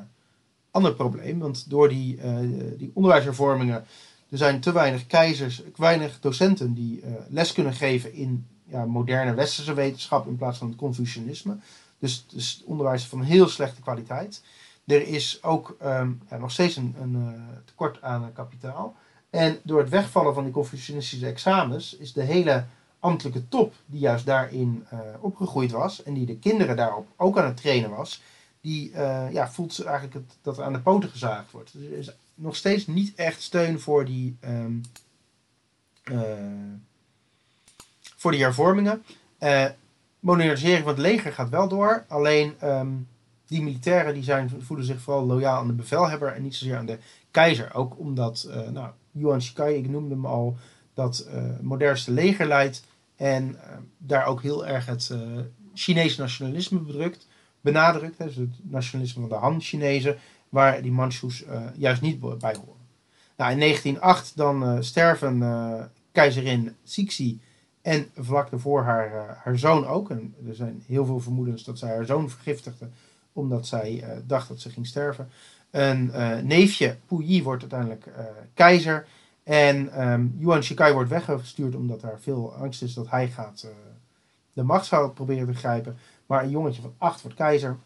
ander 0.71 0.95
probleem. 0.95 1.39
Want 1.39 1.71
door 1.71 1.89
die, 1.89 2.21
die 2.77 2.91
onderwijshervormingen, 2.95 3.85
er 4.31 4.39
zijn 4.39 4.61
te 4.61 4.73
weinig 4.73 5.07
keizers, 5.07 5.63
weinig 5.77 6.21
docenten 6.21 6.75
die 6.75 7.05
les 7.29 7.53
kunnen 7.53 7.75
geven 7.75 8.13
in 8.13 8.47
ja, 8.65 8.85
moderne 8.85 9.35
westerse 9.35 9.75
wetenschap 9.75 10.27
in 10.27 10.37
plaats 10.37 10.59
van 10.59 10.69
het 10.69 10.77
Confucianisme. 10.77 11.57
Dus, 11.99 12.27
dus 12.27 12.63
onderwijs 12.65 13.05
van 13.05 13.23
heel 13.23 13.49
slechte 13.49 13.81
kwaliteit. 13.81 14.43
Er 14.87 15.07
is 15.07 15.43
ook 15.43 15.77
ja, 15.81 16.39
nog 16.39 16.51
steeds 16.51 16.77
een, 16.77 16.95
een 17.01 17.37
tekort 17.65 18.03
aan 18.03 18.33
kapitaal. 18.33 18.97
En 19.31 19.59
door 19.63 19.79
het 19.79 19.89
wegvallen 19.89 20.35
van 20.35 20.45
die 20.45 20.53
Confucianistische 20.53 21.27
examens 21.27 21.97
is 21.97 22.13
de 22.13 22.23
hele 22.23 22.65
ambtelijke 23.03 23.49
top, 23.49 23.75
die 23.87 24.01
juist 24.01 24.27
daarin 24.27 24.87
uh, 24.93 24.99
opgegroeid 25.21 25.71
was 25.71 26.03
en 26.03 26.15
die 26.15 26.27
de 26.27 26.39
kinderen 26.39 26.77
daarop 26.77 27.07
ook 27.17 27.39
aan 27.39 27.45
het 27.45 27.57
trainen 27.57 27.91
was, 27.91 28.23
die 28.61 28.91
uh, 28.91 29.33
ja, 29.33 29.51
voelt 29.51 29.85
eigenlijk 29.85 30.15
het, 30.15 30.37
dat 30.43 30.59
er 30.59 30.65
aan 30.65 30.73
de 30.73 30.81
poten 30.81 31.09
gezaagd 31.09 31.51
wordt. 31.51 31.73
Dus 31.73 31.91
er 31.91 31.99
is 31.99 32.11
nog 32.35 32.57
steeds 32.57 32.87
niet 32.87 33.15
echt 33.15 33.43
steun 33.43 33.81
voor 33.81 34.05
die, 34.05 34.37
uh, 34.41 34.65
voor 38.17 38.31
die 38.31 38.43
hervormingen. 38.43 39.05
modernisering 40.21 40.85
van 40.85 40.93
het 40.93 41.03
leger 41.03 41.33
gaat 41.33 41.49
wel 41.49 41.69
door, 41.69 42.05
alleen 42.09 42.55
um, 42.63 43.09
die 43.53 43.63
militairen 43.63 44.15
die 44.15 44.23
zijn, 44.23 44.51
voelen 44.59 44.87
zich 44.87 45.01
vooral 45.01 45.27
loyaal 45.27 45.59
aan 45.59 45.67
de 45.67 45.73
bevelhebber 45.73 46.33
en 46.33 46.43
niet 46.43 46.55
zozeer 46.55 46.77
aan 46.77 46.87
de 46.87 46.99
keizer. 47.31 47.75
Ook 47.75 47.99
omdat 47.99 48.49
nou, 48.73 48.91
Yuan 49.11 49.43
Shikai, 49.43 49.77
ik 49.77 49.89
noemde 49.89 50.15
hem 50.15 50.27
al, 50.27 50.57
dat 50.95 51.29
uh, 51.35 51.43
modernste 51.61 52.11
leger 52.11 52.47
leidt. 52.47 52.85
En 53.17 53.49
uh, 53.49 53.59
daar 53.99 54.27
ook 54.27 54.43
heel 54.43 54.67
erg 54.67 54.87
het 54.87 55.11
uh, 55.13 55.19
Chinese 55.75 56.21
nationalisme 56.21 56.79
bedrukt, 56.79 57.27
benadrukt. 57.61 58.19
Hè, 58.19 58.25
dus 58.25 58.37
het 58.37 58.59
nationalisme 58.63 59.21
van 59.21 59.31
de 59.31 59.35
Han-Chinezen, 59.35 60.17
waar 60.49 60.83
die 60.83 60.93
Manchus 60.93 61.45
juist 61.77 62.03
niet 62.03 62.21
bij 62.21 62.55
horen. 62.55 62.81
Nou, 63.37 63.53
in 63.53 63.59
1908 63.59 64.37
dan 64.37 64.85
sterven 64.85 65.91
keizerin 66.13 66.77
Cixi 66.85 67.41
en 67.83 68.07
vlak 68.17 68.51
daarvoor 68.51 68.83
haar, 68.83 69.41
haar 69.45 69.59
zoon 69.59 69.87
ook. 69.87 70.11
En 70.11 70.35
er 70.49 70.55
zijn 70.55 70.83
heel 70.87 71.07
veel 71.07 71.21
vermoedens 71.21 71.65
dat 71.65 71.79
zij 71.79 71.89
haar 71.89 72.05
zoon 72.05 72.31
vergiftigde 72.31 72.89
omdat 73.33 73.67
zij 73.67 74.05
dacht 74.27 74.49
dat 74.49 74.61
ze 74.61 74.71
ging 74.71 74.87
sterven. 74.87 75.31
Een 75.73 76.11
uh, 76.15 76.39
neefje, 76.39 76.97
Puyi, 77.07 77.43
wordt 77.43 77.61
uiteindelijk 77.61 78.07
uh, 78.07 78.25
keizer. 78.55 79.07
En 79.43 80.09
um, 80.11 80.37
Yuan 80.39 80.63
Shikai 80.63 80.93
wordt 80.93 81.11
weggestuurd 81.11 81.75
omdat 81.75 82.03
er 82.03 82.21
veel 82.21 82.55
angst 82.55 82.83
is 82.83 82.95
dat 82.95 83.11
hij 83.11 83.29
gaat 83.29 83.67
de 84.53 84.63
macht 84.63 84.87
zou 84.87 85.11
proberen 85.11 85.47
te 85.47 85.55
grijpen. 85.55 85.97
Maar 86.27 86.43
een 86.43 86.51
jongetje 86.51 86.83
van 86.83 86.95
acht 86.99 87.23
wordt 87.23 87.37
keizer. 87.37 87.77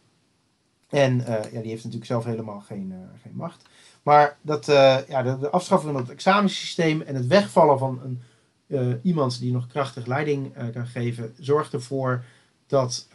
En 0.88 1.16
ja, 1.26 1.60
die 1.60 1.70
heeft 1.70 1.84
natuurlijk 1.84 2.04
zelf 2.04 2.24
helemaal 2.24 2.60
geen, 2.60 2.94
geen 3.22 3.34
macht. 3.34 3.62
Maar 4.02 4.36
dat, 4.40 4.66
ja, 5.08 5.22
de, 5.22 5.38
de, 5.38 5.50
afschaffing 5.50 5.92
van 5.92 6.00
het 6.00 6.10
examensysteem 6.10 7.00
en 7.00 7.14
het 7.14 7.26
wegvallen 7.26 7.78
van 7.78 8.18
een, 8.66 9.00
iemand 9.02 9.40
die 9.40 9.52
nog 9.52 9.66
krachtig 9.66 10.06
leiding 10.06 10.52
kan 10.72 10.86
geven, 10.86 11.34
zorgt 11.38 11.72
ervoor 11.72 12.24
dat 12.66 13.08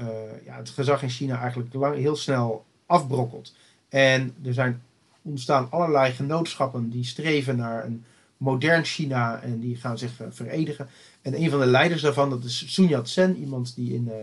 ja, 0.46 0.58
het 0.58 0.70
gezag 0.70 1.04
in 1.04 1.10
China 1.10 1.40
eigenlijk 1.40 1.96
heel 1.96 2.16
snel 2.16 2.66
afbrokkelt. 2.86 3.54
En 3.90 4.36
er 4.44 4.54
zijn 4.54 4.82
ontstaan 5.22 5.68
allerlei 5.70 6.12
genootschappen 6.12 6.90
die 6.90 7.06
streven 7.06 7.56
naar 7.56 7.86
een 7.86 8.04
modern 8.42 8.84
China 8.84 9.42
en 9.42 9.60
die 9.60 9.76
gaan 9.76 9.98
zich 9.98 10.22
uh, 10.22 10.28
verenigen. 10.30 10.90
En 11.22 11.42
een 11.42 11.50
van 11.50 11.60
de 11.60 11.66
leiders 11.66 12.02
daarvan, 12.02 12.30
dat 12.30 12.44
is 12.44 12.74
Sun 12.74 12.88
Yat-sen, 12.88 13.38
iemand 13.38 13.76
die 13.76 13.94
in, 13.94 14.08
uh, 14.08 14.14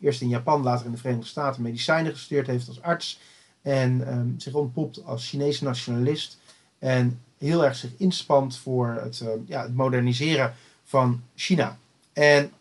eerst 0.00 0.20
in 0.20 0.28
Japan, 0.28 0.62
later 0.62 0.86
in 0.86 0.92
de 0.92 0.98
Verenigde 0.98 1.26
Staten 1.26 1.62
medicijnen 1.62 2.12
gestudeerd 2.12 2.46
heeft 2.46 2.68
als 2.68 2.82
arts. 2.82 3.20
En 3.62 4.14
um, 4.18 4.34
zich 4.38 4.54
ontpopt 4.54 5.04
als 5.04 5.28
Chinese 5.28 5.64
nationalist. 5.64 6.38
En 6.78 7.20
heel 7.38 7.64
erg 7.64 7.76
zich 7.76 7.90
inspant 7.96 8.56
voor 8.56 8.98
het, 9.02 9.20
uh, 9.22 9.28
ja, 9.46 9.62
het 9.62 9.74
moderniseren 9.74 10.54
van 10.84 11.22
China. 11.34 11.78
En 12.12 12.52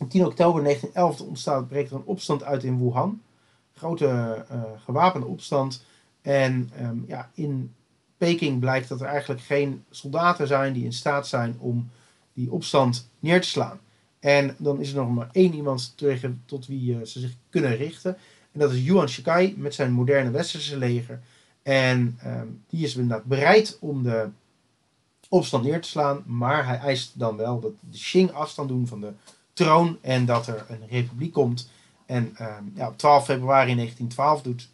op 0.00 0.10
10 0.10 0.26
oktober 0.26 0.62
1911 0.62 1.28
ontstaat, 1.28 1.68
breekt 1.68 1.90
er 1.90 1.96
een 1.96 2.04
opstand 2.04 2.42
uit 2.42 2.64
in 2.64 2.78
Wuhan 2.78 3.20
grote 3.80 4.44
uh, 4.52 4.62
gewapende 4.84 5.26
opstand. 5.26 5.84
En 6.22 6.70
um, 6.80 7.04
ja, 7.06 7.30
in 7.34 7.74
Peking 8.16 8.60
blijkt 8.60 8.88
dat 8.88 9.00
er 9.00 9.06
eigenlijk 9.06 9.40
geen 9.40 9.84
soldaten 9.90 10.46
zijn 10.46 10.72
die 10.72 10.84
in 10.84 10.92
staat 10.92 11.26
zijn 11.26 11.56
om 11.58 11.90
die 12.32 12.50
opstand 12.50 13.08
neer 13.18 13.40
te 13.40 13.48
slaan. 13.48 13.80
En 14.18 14.54
dan 14.58 14.80
is 14.80 14.90
er 14.90 14.96
nog 14.96 15.10
maar 15.10 15.28
één 15.32 15.54
iemand 15.54 15.92
tegen, 15.96 16.42
tot 16.44 16.66
wie 16.66 16.94
uh, 16.94 17.04
ze 17.04 17.20
zich 17.20 17.34
kunnen 17.50 17.76
richten. 17.76 18.16
En 18.52 18.60
dat 18.60 18.72
is 18.72 18.84
Yuan 18.84 19.08
Shikai 19.08 19.54
met 19.56 19.74
zijn 19.74 19.92
moderne 19.92 20.30
westerse 20.30 20.76
leger. 20.76 21.20
En 21.62 22.18
um, 22.26 22.62
die 22.68 22.84
is 22.84 22.96
inderdaad 22.96 23.24
bereid 23.24 23.76
om 23.80 24.02
de 24.02 24.28
opstand 25.28 25.64
neer 25.64 25.80
te 25.80 25.88
slaan. 25.88 26.22
Maar 26.26 26.66
hij 26.66 26.78
eist 26.78 27.18
dan 27.18 27.36
wel 27.36 27.60
dat 27.60 27.72
de 27.90 27.98
Qing 27.98 28.32
afstand 28.32 28.68
doen 28.68 28.86
van 28.86 29.00
de 29.00 29.12
troon. 29.64 29.98
En 30.00 30.24
dat 30.24 30.46
er 30.46 30.66
een 30.68 30.88
republiek 30.88 31.32
komt 31.32 31.70
en 32.06 32.32
ehm, 32.36 32.64
ja, 32.74 32.88
op 32.88 32.98
12 32.98 33.24
februari 33.24 33.74
1912 33.74 34.42
doet 34.42 34.68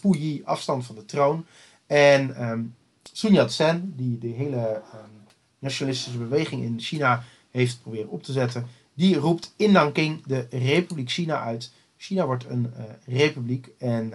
Puyi 0.00 0.42
afstand 0.44 0.86
van 0.86 0.94
de 0.94 1.04
troon. 1.04 1.46
En 1.86 2.50
um, 2.50 2.74
Sun 3.12 3.32
Yat-sen, 3.32 3.92
die 3.96 4.18
de 4.18 4.28
hele 4.28 4.82
um, 4.94 5.10
nationalistische 5.58 6.18
beweging 6.18 6.62
in 6.62 6.80
China 6.80 7.24
heeft 7.50 7.82
proberen 7.82 8.10
op 8.10 8.22
te 8.22 8.32
zetten, 8.32 8.66
die 8.94 9.16
roept 9.16 9.52
in 9.56 9.72
Nanking 9.72 10.22
de 10.26 10.46
Republiek 10.50 11.10
China 11.10 11.40
uit. 11.40 11.72
China 11.96 12.26
wordt 12.26 12.44
een 12.48 12.72
uh, 12.76 13.16
republiek 13.16 13.68
en 13.78 14.12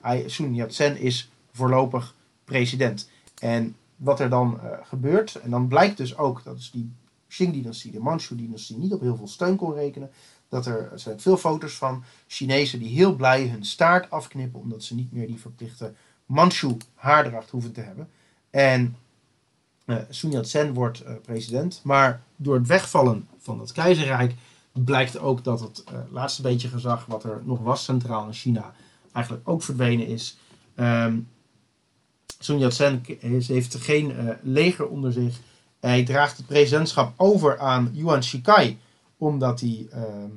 hij, 0.00 0.28
Sun 0.28 0.54
Yat-sen 0.54 0.96
is 0.96 1.30
voorlopig 1.52 2.14
president. 2.44 3.10
En 3.38 3.76
wat 3.96 4.20
er 4.20 4.28
dan 4.28 4.60
uh, 4.62 4.70
gebeurt, 4.82 5.34
en 5.34 5.50
dan 5.50 5.68
blijkt 5.68 5.96
dus 5.96 6.16
ook 6.16 6.44
dat 6.44 6.58
is 6.58 6.70
die 6.70 6.92
Qing-dynastie, 7.36 7.90
de 7.90 8.00
Manchu-dynastie, 8.00 8.78
niet 8.78 8.92
op 8.92 9.00
heel 9.00 9.16
veel 9.16 9.28
steun 9.28 9.56
kon 9.56 9.74
rekenen. 9.74 10.10
Dat 10.48 10.66
er, 10.66 10.92
er 10.92 10.98
zijn 10.98 11.20
veel 11.20 11.36
foto's 11.36 11.74
van 11.74 12.04
Chinezen 12.26 12.78
die 12.78 12.88
heel 12.88 13.16
blij 13.16 13.48
hun 13.48 13.64
staart 13.64 14.10
afknippen, 14.10 14.60
omdat 14.60 14.82
ze 14.82 14.94
niet 14.94 15.12
meer 15.12 15.26
die 15.26 15.40
verplichte 15.40 15.94
Manchu-haardracht 16.26 17.50
hoeven 17.50 17.72
te 17.72 17.80
hebben. 17.80 18.08
En 18.50 18.96
uh, 19.86 19.96
Sun 20.08 20.30
Yat-sen 20.30 20.74
wordt 20.74 21.02
uh, 21.02 21.12
president. 21.22 21.80
Maar 21.84 22.22
door 22.36 22.54
het 22.54 22.66
wegvallen 22.66 23.28
van 23.38 23.58
dat 23.58 23.72
keizerrijk 23.72 24.34
blijkt 24.72 25.18
ook 25.18 25.44
dat 25.44 25.60
het 25.60 25.84
uh, 25.92 25.98
laatste 26.10 26.42
beetje 26.42 26.68
gezag 26.68 27.06
wat 27.06 27.24
er 27.24 27.42
nog 27.44 27.60
was 27.60 27.84
centraal 27.84 28.26
in 28.26 28.32
China 28.32 28.74
eigenlijk 29.12 29.48
ook 29.48 29.62
verdwenen 29.62 30.06
is. 30.06 30.36
Um, 30.76 31.28
Sun 32.38 32.58
Yat-sen 32.58 33.02
heeft 33.46 33.74
geen 33.76 34.36
leger 34.42 34.88
onder 34.88 35.12
zich. 35.12 35.40
Hij 35.82 36.04
draagt 36.04 36.36
het 36.36 36.46
presidentschap 36.46 37.14
over 37.16 37.58
aan 37.58 37.90
Yuan 37.92 38.22
Shikai, 38.22 38.78
omdat 39.16 39.60
hij 39.60 39.86
ehm, 39.90 40.30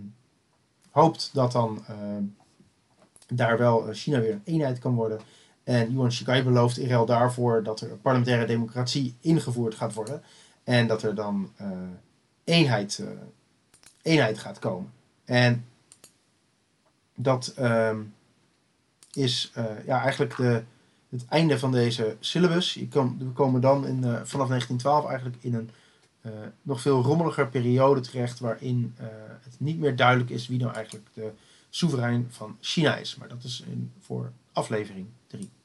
hoopt 0.91 1.29
dat 1.34 1.51
dan 1.51 1.84
ehm, 1.88 2.23
daar 3.27 3.58
wel 3.58 3.88
China 3.91 4.19
weer 4.19 4.31
een 4.31 4.41
eenheid 4.45 4.79
kan 4.79 4.95
worden. 4.95 5.19
En 5.63 5.91
Yuan 5.91 6.12
Shikai 6.12 6.43
belooft 6.43 6.77
in 6.77 6.88
ruil 6.88 7.05
daarvoor 7.05 7.63
dat 7.63 7.81
er 7.81 7.88
parlementaire 7.88 8.45
democratie 8.45 9.15
ingevoerd 9.19 9.75
gaat 9.75 9.93
worden. 9.93 10.23
En 10.63 10.88
dat 10.88 11.03
er 11.03 11.15
dan 11.15 11.51
uh, 11.62 11.67
eenheid, 12.43 12.97
uh, 13.01 13.08
eenheid 14.01 14.39
gaat 14.39 14.60
komen. 14.60 14.91
En 15.25 15.65
dat 17.15 17.53
uh, 17.60 17.97
is 19.13 19.51
eh, 19.53 19.86
ja, 19.86 20.01
eigenlijk 20.01 20.38
de, 20.38 20.63
het 21.10 21.26
einde 21.30 21.60
van 21.60 21.72
deze 21.72 22.15
syllabus. 22.20 22.74
Je 22.74 22.88
kan, 22.88 23.15
we 23.20 23.26
komen 23.26 23.62
dan 23.62 23.88
in, 23.88 24.02
vanaf 24.02 24.48
1912 24.48 25.06
eigenlijk 25.06 25.38
in 25.39 25.54
een 25.54 25.70
nog 26.62 26.82
veel 26.82 27.02
rommeliger 27.02 27.48
periode 27.48 28.02
terecht. 28.02 28.39
Waarin 28.39 28.96
het 29.41 29.56
niet 29.58 29.80
meer 29.80 29.96
duidelijk 29.96 30.30
is 30.30 30.48
wie 30.48 30.60
nou 30.60 30.74
eigenlijk 30.74 31.08
de 31.13 31.32
soeverein 31.70 32.28
van 32.30 32.58
China 32.60 32.96
is. 32.96 33.15
Maar 33.15 33.28
dat 33.28 33.44
is 33.44 33.63
in, 33.70 33.91
voor 34.00 34.32
aflevering 34.52 35.08
3. 35.28 35.50